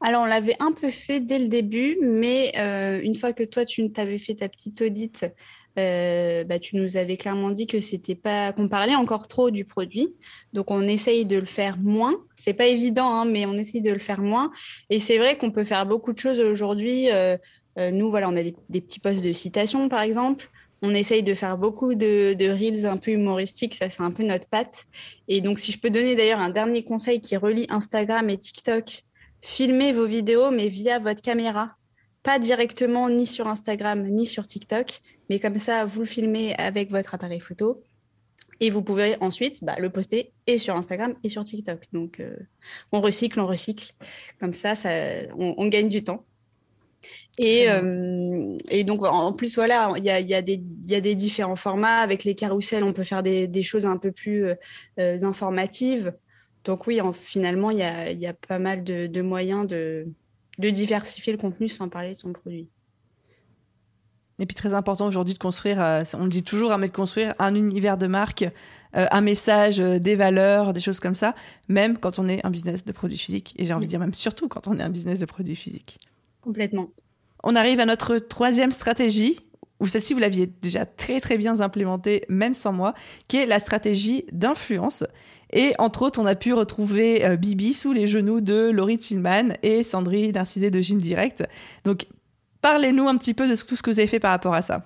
[0.01, 3.65] Alors, on l'avait un peu fait dès le début, mais euh, une fois que toi,
[3.65, 5.25] tu t'avais fait ta petite audite,
[5.79, 9.65] euh, bah, tu nous avais clairement dit que c'était pas qu'on parlait encore trop du
[9.65, 10.13] produit.
[10.53, 12.15] Donc, on essaye de le faire moins.
[12.35, 14.51] C'est pas évident, hein, mais on essaye de le faire moins.
[14.89, 17.09] Et c'est vrai qu'on peut faire beaucoup de choses aujourd'hui.
[17.11, 17.37] Euh,
[17.77, 20.49] nous, voilà, on a des, des petits posts de citation, par exemple.
[20.81, 24.47] On essaye de faire beaucoup de, reels un peu humoristiques, ça c'est un peu notre
[24.47, 24.85] patte.
[25.27, 29.03] Et donc si je peux donner d'ailleurs un dernier conseil qui relie Instagram et TikTok,
[29.41, 31.75] filmez vos vidéos mais via votre caméra,
[32.23, 36.91] pas directement ni sur Instagram ni sur TikTok, mais comme ça vous le filmez avec
[36.91, 37.81] votre appareil photo.
[38.61, 41.87] Et vous pouvez ensuite bah, le poster et sur Instagram et sur TikTok.
[41.91, 42.37] Donc, euh,
[42.93, 43.91] on recycle, on recycle.
[44.39, 44.89] Comme ça, ça
[45.37, 46.25] on gagne du temps.
[47.37, 51.15] Et, euh, et, donc, en plus, voilà, il y a, y, a y a, des
[51.15, 51.99] différents formats.
[51.99, 54.55] Avec les carousels, on peut faire des, des choses un peu plus euh,
[54.99, 56.13] euh, informatives.
[56.63, 60.07] Donc, oui, finalement, il y a, y a, pas mal de, de moyens de,
[60.59, 62.69] de, diversifier le contenu sans parler de son produit.
[64.39, 67.55] Et puis, très important aujourd'hui de construire, on dit toujours, hein, mais de construire un
[67.55, 68.45] univers de marque,
[68.93, 71.35] un message, des valeurs, des choses comme ça,
[71.69, 73.53] même quand on est un business de produits physiques.
[73.57, 75.99] Et j'ai envie de dire même surtout quand on est un business de produits physiques.
[77.43, 79.39] On arrive à notre troisième stratégie,
[79.79, 82.93] où celle-ci, vous l'aviez déjà très très bien implémentée, même sans moi,
[83.27, 85.03] qui est la stratégie d'influence.
[85.53, 89.53] Et entre autres, on a pu retrouver euh, Bibi sous les genoux de Laurie Tillman
[89.63, 91.45] et Sandrine Narcisé de Gym Direct.
[91.83, 92.07] Donc,
[92.61, 94.85] parlez-nous un petit peu de tout ce que vous avez fait par rapport à ça.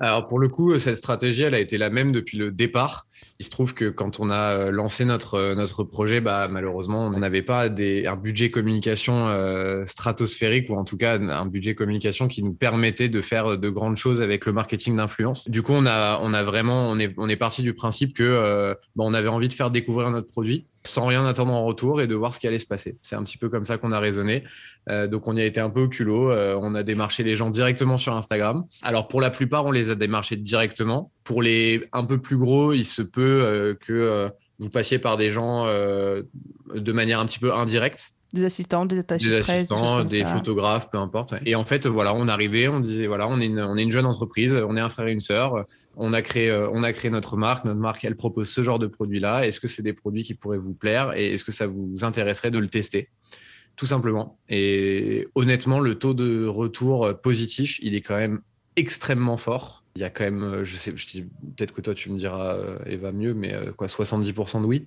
[0.00, 3.06] Alors pour le coup, cette stratégie, elle a été la même depuis le départ.
[3.38, 7.06] Il se trouve que quand on a euh, lancé notre euh, notre projet, bah malheureusement,
[7.06, 11.74] on n'avait pas des, un budget communication euh, stratosphérique ou en tout cas un budget
[11.74, 15.48] communication qui nous permettait de faire de grandes choses avec le marketing d'influence.
[15.48, 18.76] Du coup, on a on a vraiment on est on est parti du principe que
[18.96, 22.06] bah, on avait envie de faire découvrir notre produit sans rien attendre en retour et
[22.06, 22.96] de voir ce qui allait se passer.
[23.02, 24.44] C'est un petit peu comme ça qu'on a raisonné.
[24.88, 26.32] Euh, donc on y a été un peu au culot.
[26.32, 28.64] Euh, on a démarché les gens directement sur Instagram.
[28.82, 31.12] Alors pour la plupart, on les a démarchés directement.
[31.24, 35.30] Pour les un peu plus gros, il se peut euh, que vous passiez par des
[35.30, 39.68] gens de manière un petit peu indirecte des assistants, des attachés de presse,
[40.06, 41.34] des, photographes, peu importe.
[41.44, 43.92] Et en fait, voilà, on arrivait, on disait voilà, on est une, on est une
[43.92, 45.64] jeune entreprise, on est un frère et une sœur,
[45.96, 47.64] on a créé, euh, on a créé notre marque.
[47.64, 49.46] Notre marque, elle propose ce genre de produits-là.
[49.46, 52.50] Est-ce que c'est des produits qui pourraient vous plaire et est-ce que ça vous intéresserait
[52.50, 53.10] de le tester?
[53.76, 54.38] Tout simplement.
[54.48, 58.40] Et honnêtement, le taux de retour positif, il est quand même
[58.76, 59.84] extrêmement fort.
[59.96, 62.18] Il y a quand même, euh, je sais, je dis peut-être que toi tu me
[62.18, 64.86] diras, euh, Eva mieux, mais quoi, 70% de oui.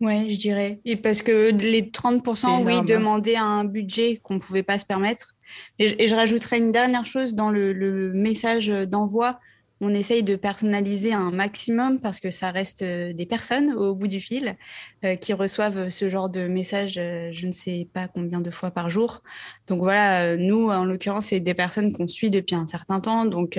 [0.00, 0.80] Oui, je dirais.
[0.84, 2.82] Et parce que les 30%, oui, hein.
[2.82, 5.34] demandaient un budget qu'on ne pouvait pas se permettre.
[5.78, 9.40] Et je, et je, rajouterais une dernière chose dans le, le message d'envoi
[9.80, 14.08] on essaye de personnaliser un maximum parce que ça reste euh, des personnes au bout
[14.08, 14.56] du fil
[15.04, 18.70] euh, qui reçoivent ce genre de messages, euh, je ne sais pas combien de fois
[18.70, 19.22] par jour.
[19.68, 23.58] Donc voilà, nous, en l'occurrence, c'est des personnes qu'on suit depuis un certain temps, donc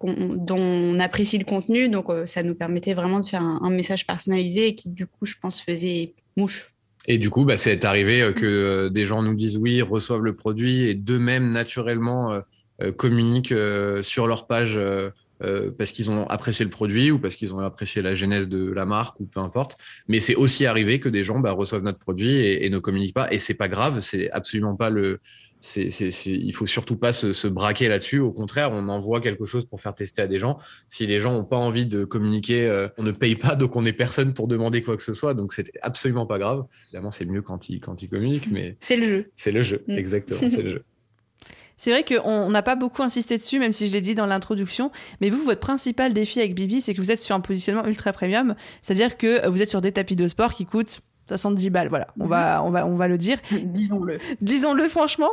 [0.00, 1.88] dont on apprécie le contenu.
[1.88, 5.60] Donc ça nous permettait vraiment de faire un, message personnalisé qui, du coup, je pense,
[5.60, 6.74] faisait mouche.
[7.06, 10.88] Et du coup, bah, c'est arrivé que des gens nous disent oui, reçoivent le produit
[10.88, 12.40] et d'eux-mêmes, naturellement,
[12.96, 13.54] communiquent
[14.02, 14.78] sur leur page
[15.42, 18.70] euh, parce qu'ils ont apprécié le produit ou parce qu'ils ont apprécié la genèse de
[18.70, 19.76] la marque ou peu importe.
[20.08, 23.32] Mais c'est aussi arrivé que des gens bah, reçoivent notre produit et, ne communiquent pas.
[23.32, 25.20] Et c'est pas grave, c'est absolument pas le.
[25.60, 28.20] C'est, c'est, il faut surtout pas se, se braquer là-dessus.
[28.20, 30.56] Au contraire, on envoie quelque chose pour faire tester à des gens.
[30.88, 33.82] Si les gens ont pas envie de communiquer, euh, on ne paye pas, donc on
[33.82, 35.34] n'est personne pour demander quoi que ce soit.
[35.34, 36.64] Donc c'est absolument pas grave.
[36.86, 39.30] Évidemment, c'est mieux quand ils quand ils communiquent, mais c'est le jeu.
[39.34, 39.98] C'est le jeu, mm.
[39.98, 40.84] exactement, c'est le jeu.
[41.78, 44.90] C'est vrai qu'on n'a pas beaucoup insisté dessus, même si je l'ai dit dans l'introduction.
[45.22, 48.12] Mais vous, votre principal défi avec Bibi, c'est que vous êtes sur un positionnement ultra
[48.12, 48.54] premium.
[48.82, 51.88] C'est-à-dire que vous êtes sur des tapis de sport qui coûtent 70 balles.
[51.88, 53.38] Voilà, on va, on va, on va le dire.
[53.62, 54.18] Disons-le.
[54.40, 55.30] Disons-le franchement.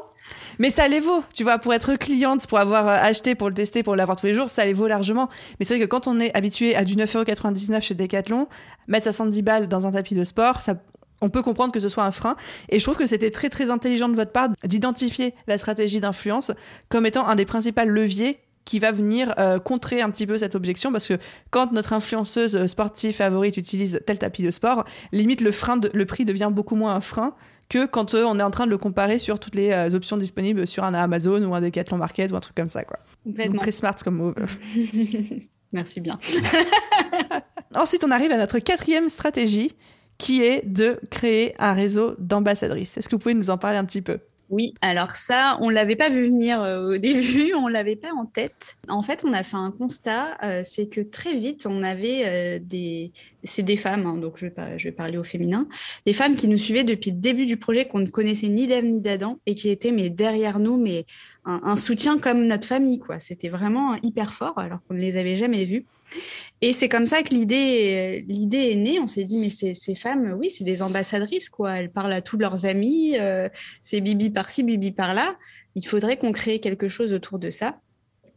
[0.59, 3.53] Mais ça les vaut, tu vois, pour être cliente, pour avoir euh, acheté, pour le
[3.53, 5.29] tester, pour l'avoir tous les jours, ça les vaut largement.
[5.59, 8.47] Mais c'est vrai que quand on est habitué à du 9,99€ chez Decathlon,
[8.87, 10.75] mettre 70 balles dans un tapis de sport, ça,
[11.21, 12.35] on peut comprendre que ce soit un frein.
[12.69, 16.51] Et je trouve que c'était très très intelligent de votre part d'identifier la stratégie d'influence
[16.89, 20.55] comme étant un des principaux leviers qui va venir euh, contrer un petit peu cette
[20.55, 21.19] objection parce que
[21.51, 26.25] quand notre influenceuse sportive favorite utilise tel tapis de sport, limite le frein, le prix
[26.25, 27.35] devient beaucoup moins un frein
[27.69, 30.17] que quand euh, on est en train de le comparer sur toutes les euh, options
[30.17, 32.97] disponibles sur un Amazon ou un Decathlon Market ou un truc comme ça quoi.
[33.23, 33.59] Complètement.
[33.59, 34.35] très smart comme move.
[35.73, 36.19] Merci bien.
[37.75, 39.75] Ensuite, on arrive à notre quatrième stratégie
[40.17, 42.97] qui est de créer un réseau d'ambassadrices.
[42.97, 44.19] Est-ce que vous pouvez nous en parler un petit peu?
[44.51, 48.25] Oui, alors ça, on l'avait pas vu venir euh, au début, on l'avait pas en
[48.25, 48.77] tête.
[48.87, 52.59] En fait, on a fait un constat, euh, c'est que très vite, on avait euh,
[52.61, 53.11] des,
[53.43, 55.67] c'est des femmes, hein, donc je vais, parler au féminin,
[56.05, 58.85] des femmes qui nous suivaient depuis le début du projet, qu'on ne connaissait ni d'Ève
[58.85, 61.05] ni d'Adam, et qui étaient mais derrière nous, mais
[61.45, 62.99] un, soutien comme notre famille.
[63.19, 65.85] C'était vraiment hyper fort, alors qu'on ne les avait jamais vues.
[66.61, 68.99] Et c'est comme ça que l'idée, l'idée est née.
[68.99, 71.73] On s'est dit, mais ces, ces femmes, oui, c'est des ambassadrices, quoi.
[71.73, 73.17] Elles parlent à tous leurs amis.
[73.19, 73.49] Euh,
[73.81, 75.35] c'est bibi par-ci, bibi par-là.
[75.75, 77.79] Il faudrait qu'on crée quelque chose autour de ça.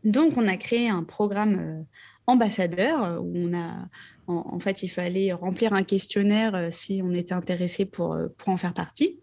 [0.05, 1.83] Donc, on a créé un programme euh,
[2.27, 3.89] ambassadeur où on a,
[4.29, 8.29] en, en, fait, il fallait remplir un questionnaire euh, si on était intéressé pour, euh,
[8.37, 9.21] pour en faire partie.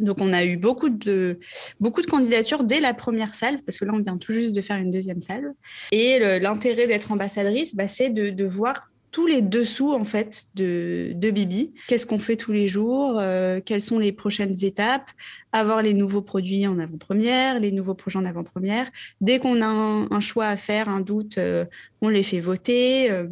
[0.00, 1.38] Donc, on a eu beaucoup de,
[1.78, 4.60] beaucoup de candidatures dès la première salve, parce que là, on vient tout juste de
[4.60, 5.52] faire une deuxième salve.
[5.92, 11.30] Et l'intérêt d'être ambassadrice, bah, c'est de, voir tous les dessous, en fait, de, de
[11.30, 11.72] Bibi.
[11.88, 15.10] Qu'est-ce qu'on fait tous les jours euh, Quelles sont les prochaines étapes
[15.52, 18.90] Avoir les nouveaux produits en avant-première, les nouveaux projets en avant-première.
[19.20, 21.64] Dès qu'on a un, un, choix à faire, un doute, euh,
[22.02, 23.10] on les fait voter.
[23.10, 23.26] Euh,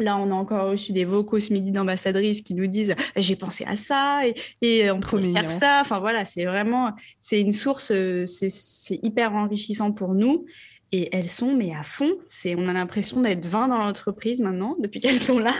[0.00, 3.64] Là, on a encore reçu des vocaux ce midi d'ambassadrices qui nous disent j'ai pensé
[3.64, 5.78] à ça et, et on pourrait faire ça.
[5.80, 7.92] Enfin voilà, c'est vraiment c'est une source,
[8.24, 10.46] c'est hyper enrichissant pour nous
[10.92, 12.14] et elles sont mais à fond.
[12.28, 15.54] C'est on a l'impression d'être 20 dans l'entreprise maintenant depuis qu'elles sont là.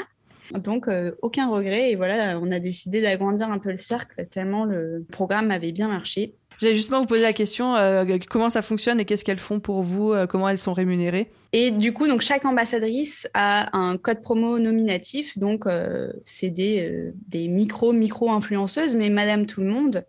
[0.52, 4.64] Donc euh, aucun regret et voilà, on a décidé d'agrandir un peu le cercle tellement
[4.64, 6.34] le programme avait bien marché.
[6.60, 9.82] J'allais justement vous poser la question euh, comment ça fonctionne et qu'est-ce qu'elles font pour
[9.82, 11.30] vous, euh, comment elles sont rémunérées?
[11.52, 17.12] Et du coup, donc chaque ambassadrice a un code promo nominatif, donc euh, c'est des,
[17.28, 20.04] des micro micro influenceuses, mais Madame tout le monde.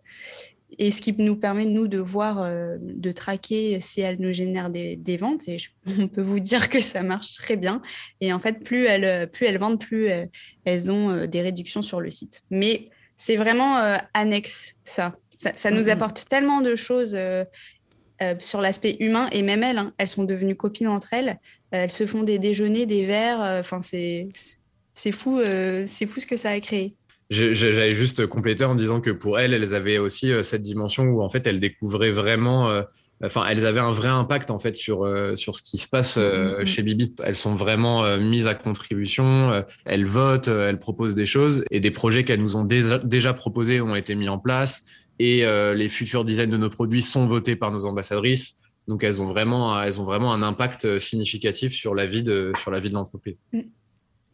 [0.78, 4.96] Et ce qui nous permet nous de voir, de traquer si elles nous génèrent des,
[4.96, 5.48] des ventes.
[5.48, 5.56] Et
[5.98, 7.80] on peut vous dire que ça marche très bien.
[8.20, 10.10] Et en fait, plus elles, plus elles vendent, plus
[10.64, 12.42] elles ont des réductions sur le site.
[12.50, 17.44] Mais c'est vraiment annexe ça ça, ça nous apporte tellement de choses euh,
[18.22, 21.28] euh, sur l'aspect humain et même elles, hein, elles sont devenues copines entre elles.
[21.74, 23.40] Euh, elles se font des déjeuners, des verres.
[23.60, 24.28] Enfin, c'est
[24.94, 25.40] c'est fou,
[25.86, 26.94] c'est fou ce que ça a créé.
[27.28, 31.28] J'allais juste compléter en disant que pour elles, elles avaient aussi cette dimension où en
[31.28, 32.82] fait elles découvraient vraiment
[33.24, 36.16] enfin elles avaient un vrai impact en fait sur euh, sur ce qui se passe
[36.18, 36.66] euh, mmh.
[36.66, 41.80] chez Bibi elles sont vraiment mises à contribution elles votent elles proposent des choses et
[41.80, 44.84] des projets qu'elles nous ont déjà, déjà proposés ont été mis en place
[45.18, 49.26] et les futurs designs de nos produits sont votés par nos ambassadrices donc elles ont
[49.26, 52.94] vraiment elles ont vraiment un impact significatif sur la vie de sur la vie de
[52.94, 53.60] l'entreprise mmh.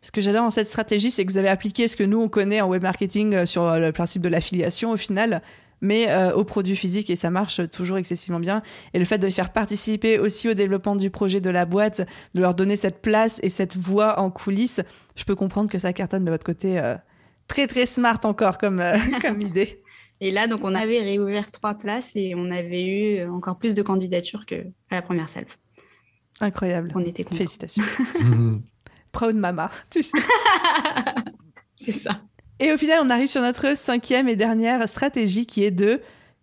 [0.05, 2.29] Ce que j'adore dans cette stratégie, c'est que vous avez appliqué ce que nous on
[2.29, 5.43] connaît en web marketing sur le principe de l'affiliation au final,
[5.83, 8.63] mais euh, au produit physique et ça marche toujours excessivement bien.
[8.95, 12.07] Et le fait de les faire participer aussi au développement du projet de la boîte,
[12.35, 14.81] de leur donner cette place et cette voix en coulisses,
[15.17, 16.95] je peux comprendre que ça cartonne de votre côté euh,
[17.49, 19.82] très très smart encore comme, euh, comme idée.
[20.25, 23.83] Et là, donc, on avait réouvert trois places et on avait eu encore plus de
[23.83, 25.57] candidatures qu'à la première salve.
[26.41, 26.93] Incroyable.
[26.95, 27.39] On était contents.
[27.39, 27.83] Félicitations.
[29.11, 30.13] Proud mama, tu sais.
[31.75, 32.21] C'est ça.
[32.61, 36.01] Et au final, on arrive sur notre cinquième et dernière stratégie qui est de,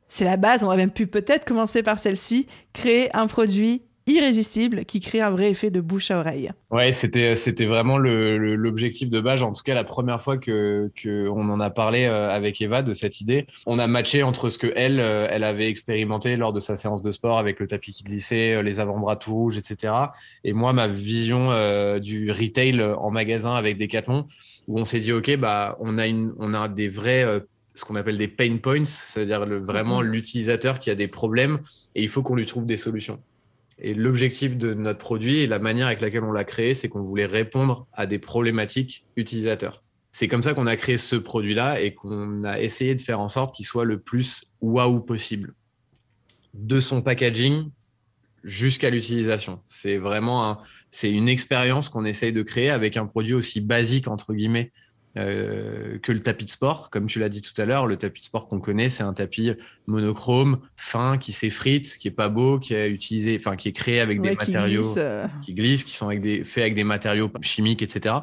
[0.10, 4.86] c'est la base, on aurait même pu peut-être commencer par celle-ci, créer un produit irrésistible
[4.86, 6.52] qui crée un vrai effet de bouche à oreille.
[6.72, 9.42] Ouais, c'était c'était vraiment l'objectif de base.
[9.42, 12.82] En tout cas, la première fois que, que on en a parlé euh, avec Eva
[12.82, 16.54] de cette idée, on a matché entre ce que elle euh, elle avait expérimenté lors
[16.54, 19.58] de sa séance de sport avec le tapis qui glissait, euh, les avant-bras tout rouges,
[19.58, 19.94] etc.
[20.44, 21.50] Et moi, ma vision
[22.00, 24.26] du retail en magasin avec Decathlon,
[24.68, 27.26] où on s'est dit ok, bah on a une on a des vrais
[27.76, 30.08] ce qu'on appelle des pain points, c'est-à-dire vraiment mm-hmm.
[30.08, 31.60] l'utilisateur qui a des problèmes
[31.96, 33.20] et il faut qu'on lui trouve des solutions.
[33.82, 37.02] Et l'objectif de notre produit et la manière avec laquelle on l'a créé, c'est qu'on
[37.02, 39.84] voulait répondre à des problématiques utilisateurs.
[40.12, 43.30] C'est comme ça qu'on a créé ce produit-là et qu'on a essayé de faire en
[43.30, 45.54] sorte qu'il soit le plus waouh possible.
[46.54, 47.70] De son packaging
[48.44, 49.60] jusqu'à l'utilisation.
[49.64, 54.08] C'est vraiment un, c'est une expérience qu'on essaye de créer avec un produit aussi basique,
[54.08, 54.72] entre guillemets,
[55.20, 56.90] euh, que le tapis de sport.
[56.90, 59.14] Comme tu l'as dit tout à l'heure, le tapis de sport qu'on connaît, c'est un
[59.14, 59.52] tapis
[59.86, 64.00] monochrome, fin, qui s'effrite, qui est pas beau, qui est utilisé, enfin qui est créé
[64.00, 65.26] avec ouais, des qui matériaux glisse, euh...
[65.42, 68.16] qui glissent, qui sont avec des, faits avec des matériaux chimiques, etc.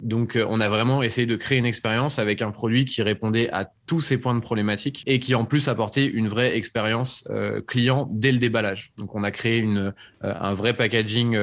[0.00, 3.48] Donc, euh, on a vraiment essayé de créer une expérience avec un produit qui répondait
[3.50, 7.62] à tous ces points de problématique et qui en plus apportait une vraie expérience euh,
[7.62, 8.92] client dès le déballage.
[8.98, 11.38] Donc, on a créé une, un vrai packaging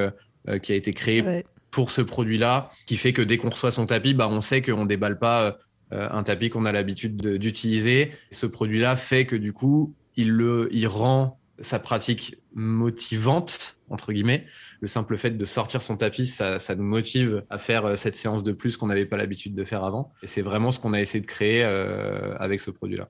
[0.60, 1.44] qui a été créé Ouais.
[1.72, 4.86] Pour ce produit-là, qui fait que dès qu'on reçoit son tapis, bah, on sait qu'on
[4.86, 5.58] déballe pas
[5.92, 8.12] euh, un tapis qu'on a l'habitude de- d'utiliser.
[8.30, 14.44] Ce produit-là fait que du coup, il, le, il rend sa pratique motivante, entre guillemets.
[14.80, 18.16] Le simple fait de sortir son tapis, ça, ça nous motive à faire euh, cette
[18.16, 20.12] séance de plus qu'on n'avait pas l'habitude de faire avant.
[20.22, 23.08] Et c'est vraiment ce qu'on a essayé de créer euh, avec ce produit-là.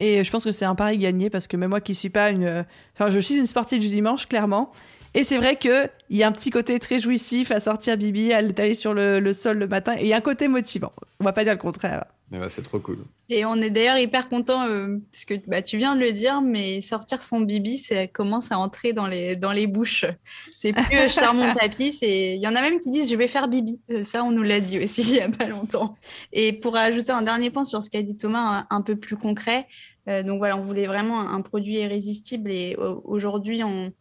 [0.00, 2.30] Et je pense que c'est un pari gagné parce que même moi qui suis pas
[2.30, 2.64] une.
[2.94, 4.72] Enfin, je suis une sportive du dimanche, clairement.
[5.14, 8.40] Et c'est vrai qu'il y a un petit côté très jouissif à sortir Bibi, à
[8.40, 10.92] l'étaler sur le, sol le matin, et il y a un côté motivant.
[11.20, 12.04] On va pas dire le contraire.
[12.30, 13.04] Bah, c'est trop cool.
[13.28, 16.40] Et on est d'ailleurs hyper content, euh, parce que bah, tu viens de le dire,
[16.40, 20.06] mais sortir son Bibi, ça commence à entrer dans les, dans les bouches.
[20.50, 21.98] C'est plus euh, charmant tapis.
[22.00, 23.82] Il y en a même qui disent je vais faire Bibi.
[23.90, 25.94] Euh, ça, on nous l'a dit aussi il y a pas longtemps.
[26.32, 29.66] Et pour ajouter un dernier point sur ce qu'a dit Thomas, un, peu plus concret,
[30.06, 33.92] donc voilà, on voulait vraiment un produit irrésistible et aujourd'hui, on,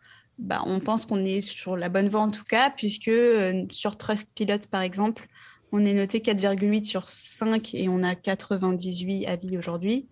[0.42, 3.96] bah, on pense qu'on est sur la bonne voie en tout cas, puisque euh, sur
[3.96, 5.28] Trustpilot, par exemple,
[5.72, 10.10] on est noté 4,8 sur 5 et on a 98 avis aujourd'hui.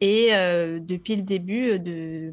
[0.00, 1.78] Et euh, depuis le début,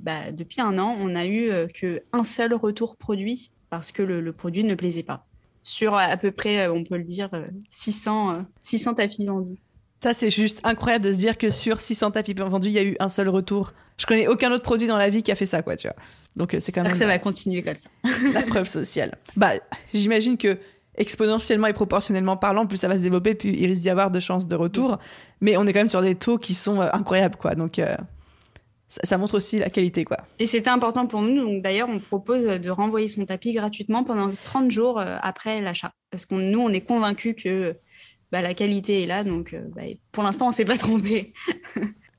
[0.02, 4.32] bah, depuis un an, on n'a eu euh, qu'un seul retour produit parce que le,
[4.32, 5.26] produit ne plaisait pas.
[5.64, 7.30] Sur à peu près, on peut le dire,
[7.70, 9.60] 600, 600 tapis vendus.
[10.02, 12.84] Ça, c'est juste incroyable de se dire que sur 600 tapis vendus, il y a
[12.84, 13.74] eu un seul retour.
[13.98, 15.96] Je connais aucun autre produit dans la vie qui a fait ça, quoi, tu vois.
[16.38, 16.96] Donc, euh, c'est quand même.
[16.96, 17.90] Ça va continuer comme ça.
[18.34, 19.16] la preuve sociale.
[19.36, 19.52] Bah,
[19.94, 20.58] j'imagine que
[20.96, 24.22] exponentiellement et proportionnellement parlant, plus ça va se développer, plus il risque d'y avoir de
[24.22, 25.00] chances de retour.
[25.42, 27.56] Mais on est quand même sur des taux qui sont euh, incroyables, quoi.
[27.56, 27.94] Donc, euh,
[28.88, 30.18] ça, montre aussi la qualité, quoi.
[30.40, 31.36] Et c'était important pour nous.
[31.36, 35.92] Donc, d'ailleurs, on propose de renvoyer son tapis gratuitement pendant 30 jours après l'achat.
[36.10, 37.76] Parce que nous, on est convaincus que
[38.32, 39.24] bah, la qualité est là.
[39.24, 41.34] Donc, euh, bah, pour l'instant, on ne s'est pas trompé.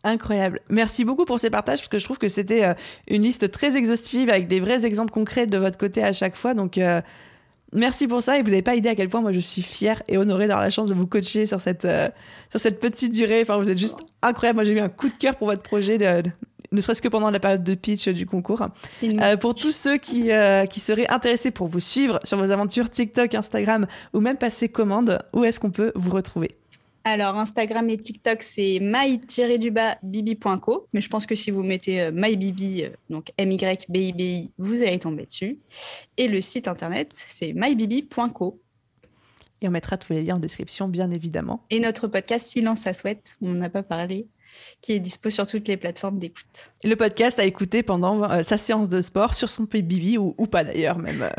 [0.02, 0.60] Incroyable.
[0.70, 2.74] Merci beaucoup pour ces partages parce que je trouve que c'était euh,
[3.08, 6.54] une liste très exhaustive avec des vrais exemples concrets de votre côté à chaque fois.
[6.54, 7.02] Donc, euh,
[7.74, 10.02] merci pour ça et vous n'avez pas idée à quel point moi je suis fière
[10.08, 11.86] et honorée d'avoir la chance de vous coacher sur cette,
[12.50, 13.42] sur cette petite durée.
[13.42, 14.56] Enfin, vous êtes juste incroyable.
[14.56, 16.22] Moi, j'ai eu un coup de cœur pour votre projet de,
[16.72, 18.66] ne serait-ce que pendant la période de pitch du concours.
[19.02, 22.88] Euh, pour tous ceux qui, euh, qui seraient intéressés pour vous suivre sur vos aventures
[22.90, 26.50] TikTok, Instagram ou même passer commande, où est-ce qu'on peut vous retrouver?
[27.04, 29.68] Alors, Instagram et TikTok, c'est my-bibi.co.
[30.92, 35.58] Mais je pense que si vous mettez euh, mybibi, donc M-Y-B-I-B-I, vous allez tomber dessus.
[36.18, 38.60] Et le site internet, c'est mybibi.co.
[39.62, 41.64] Et on mettra tous les liens en description, bien évidemment.
[41.70, 44.26] Et notre podcast Silence à souhaite, on n'en a pas parlé,
[44.80, 46.72] qui est dispo sur toutes les plateformes d'écoute.
[46.84, 50.46] Le podcast à écouter pendant euh, sa séance de sport sur son PBB ou, ou
[50.46, 51.22] pas d'ailleurs même.
[51.22, 51.30] Euh,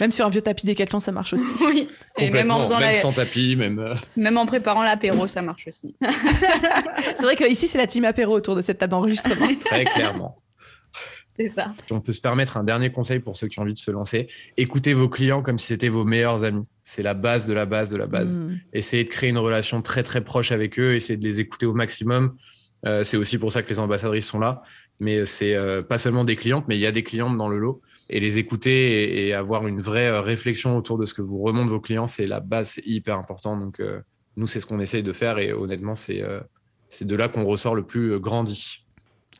[0.00, 1.52] même sur un vieux tapis décathlon, ça marche aussi.
[1.60, 3.78] Oui, et même en faisant même sans tapis, même.
[3.78, 5.94] Euh, même en préparant l'apéro, ça marche aussi.
[6.98, 9.46] c'est vrai qu'ici, c'est la team apéro autour de cette table d'enregistrement.
[9.64, 10.36] Très clairement.
[11.36, 11.74] C'est ça.
[11.90, 14.28] On peut se permettre un dernier conseil pour ceux qui ont envie de se lancer.
[14.56, 16.64] Écoutez vos clients comme si c'était vos meilleurs amis.
[16.82, 18.40] C'est la base de la base de la base.
[18.40, 18.60] Mm.
[18.72, 20.94] Essayez de créer une relation très très proche avec eux.
[20.94, 22.34] Essayez de les écouter au maximum.
[22.86, 24.62] Euh, c'est aussi pour ça que les ambassadrices sont là.
[24.98, 27.58] Mais c'est euh, pas seulement des clientes, mais il y a des clientes dans le
[27.58, 27.80] lot.
[28.08, 31.70] Et les écouter et, avoir une vraie euh, réflexion autour de ce que vous remontent
[31.70, 33.56] vos clients, c'est la base, c'est hyper important.
[33.56, 33.80] Donc
[34.36, 35.38] nous, c'est ce qu'on essaye de faire.
[35.38, 36.22] Et honnêtement, c'est
[36.88, 38.84] c'est de là qu'on ressort le plus grandi.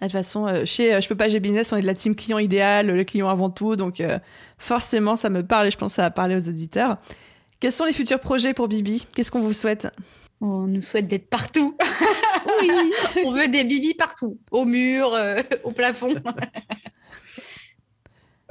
[0.01, 1.95] De toute façon, euh, chez euh, Je peux pas, j'ai business, on est de la
[1.95, 3.77] team client idéal, le client avant tout.
[3.77, 4.19] Donc, euh,
[4.57, 6.97] forcément, ça me parle et je pense que ça va parler aux auditeurs.
[7.61, 9.07] Quels sont les futurs projets pour Bibi?
[9.15, 9.89] Qu'est-ce qu'on vous souhaite?
[10.41, 11.77] On nous souhaite d'être partout.
[12.63, 12.71] oui
[13.27, 15.15] On veut des Bibi partout, au mur,
[15.65, 16.15] au plafond.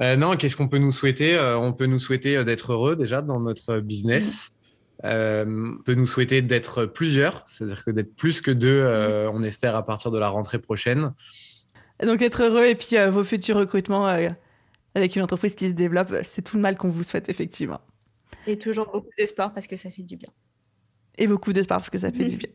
[0.00, 1.36] non, qu'est-ce qu'on peut nous souhaiter?
[1.36, 4.52] On peut nous souhaiter d'être heureux déjà dans notre business.
[5.02, 8.84] On peut nous souhaiter d'être plusieurs, c'est-à-dire que d'être plus que deux,
[9.32, 11.12] on espère à partir de la rentrée prochaine.
[12.04, 14.28] Donc être heureux et puis euh, vos futurs recrutements euh,
[14.94, 17.80] avec une entreprise qui se développe, c'est tout le mal qu'on vous souhaite effectivement.
[18.46, 20.30] Et toujours beaucoup de sport parce que ça fait du bien.
[21.18, 22.48] Et beaucoup de sport parce que ça fait du bien.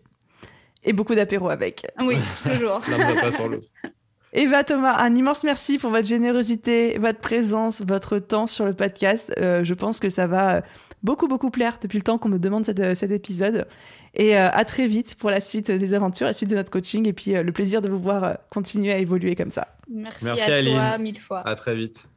[0.84, 1.86] Et beaucoup d'apéro avec.
[2.00, 2.82] Oui, toujours.
[2.89, 3.68] L'un ne pas sans l'autre.
[4.34, 9.34] Eva Thomas, un immense merci pour votre générosité, votre présence, votre temps sur le podcast.
[9.38, 10.62] Euh, je pense que ça va
[11.06, 13.68] beaucoup, beaucoup plaire depuis le temps qu'on me demande cet, cet épisode.
[14.16, 17.08] Et euh, à très vite pour la suite des aventures, la suite de notre coaching
[17.08, 19.68] et puis euh, le plaisir de vous voir euh, continuer à évoluer comme ça.
[19.88, 21.47] Merci, à toi mille fois.
[21.47, 22.08] À très vite.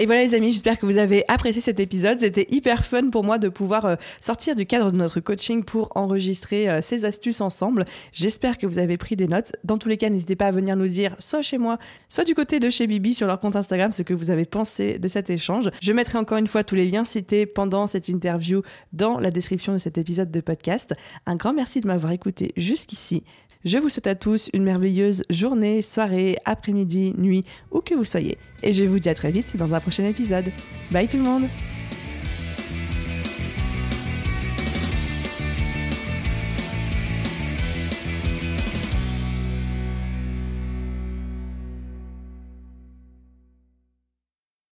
[0.00, 2.18] Et voilà les amis, j'espère que vous avez apprécié cet épisode.
[2.18, 5.92] C'était hyper fun pour moi de pouvoir euh, sortir du cadre de notre coaching pour
[5.94, 7.84] enregistrer euh, ces astuces ensemble.
[8.12, 9.52] J'espère que vous avez pris des notes.
[9.62, 11.78] Dans tous les cas, n'hésitez pas à venir nous dire, soit chez moi,
[12.08, 14.98] soit du côté de chez Bibi sur leur compte Instagram, ce que vous avez pensé
[14.98, 15.70] de cet échange.
[15.80, 19.72] Je mettrai encore une fois tous les liens cités pendant cette interview dans la description
[19.72, 20.96] de cet épisode de podcast.
[21.26, 23.22] Un grand merci de m'avoir écouté jusqu'ici.
[23.64, 28.36] Je vous souhaite à tous une merveilleuse journée, soirée, après-midi, nuit, où que vous soyez.
[28.62, 30.52] Et je vous dis à très vite dans un prochain épisode.
[30.90, 31.48] Bye tout le monde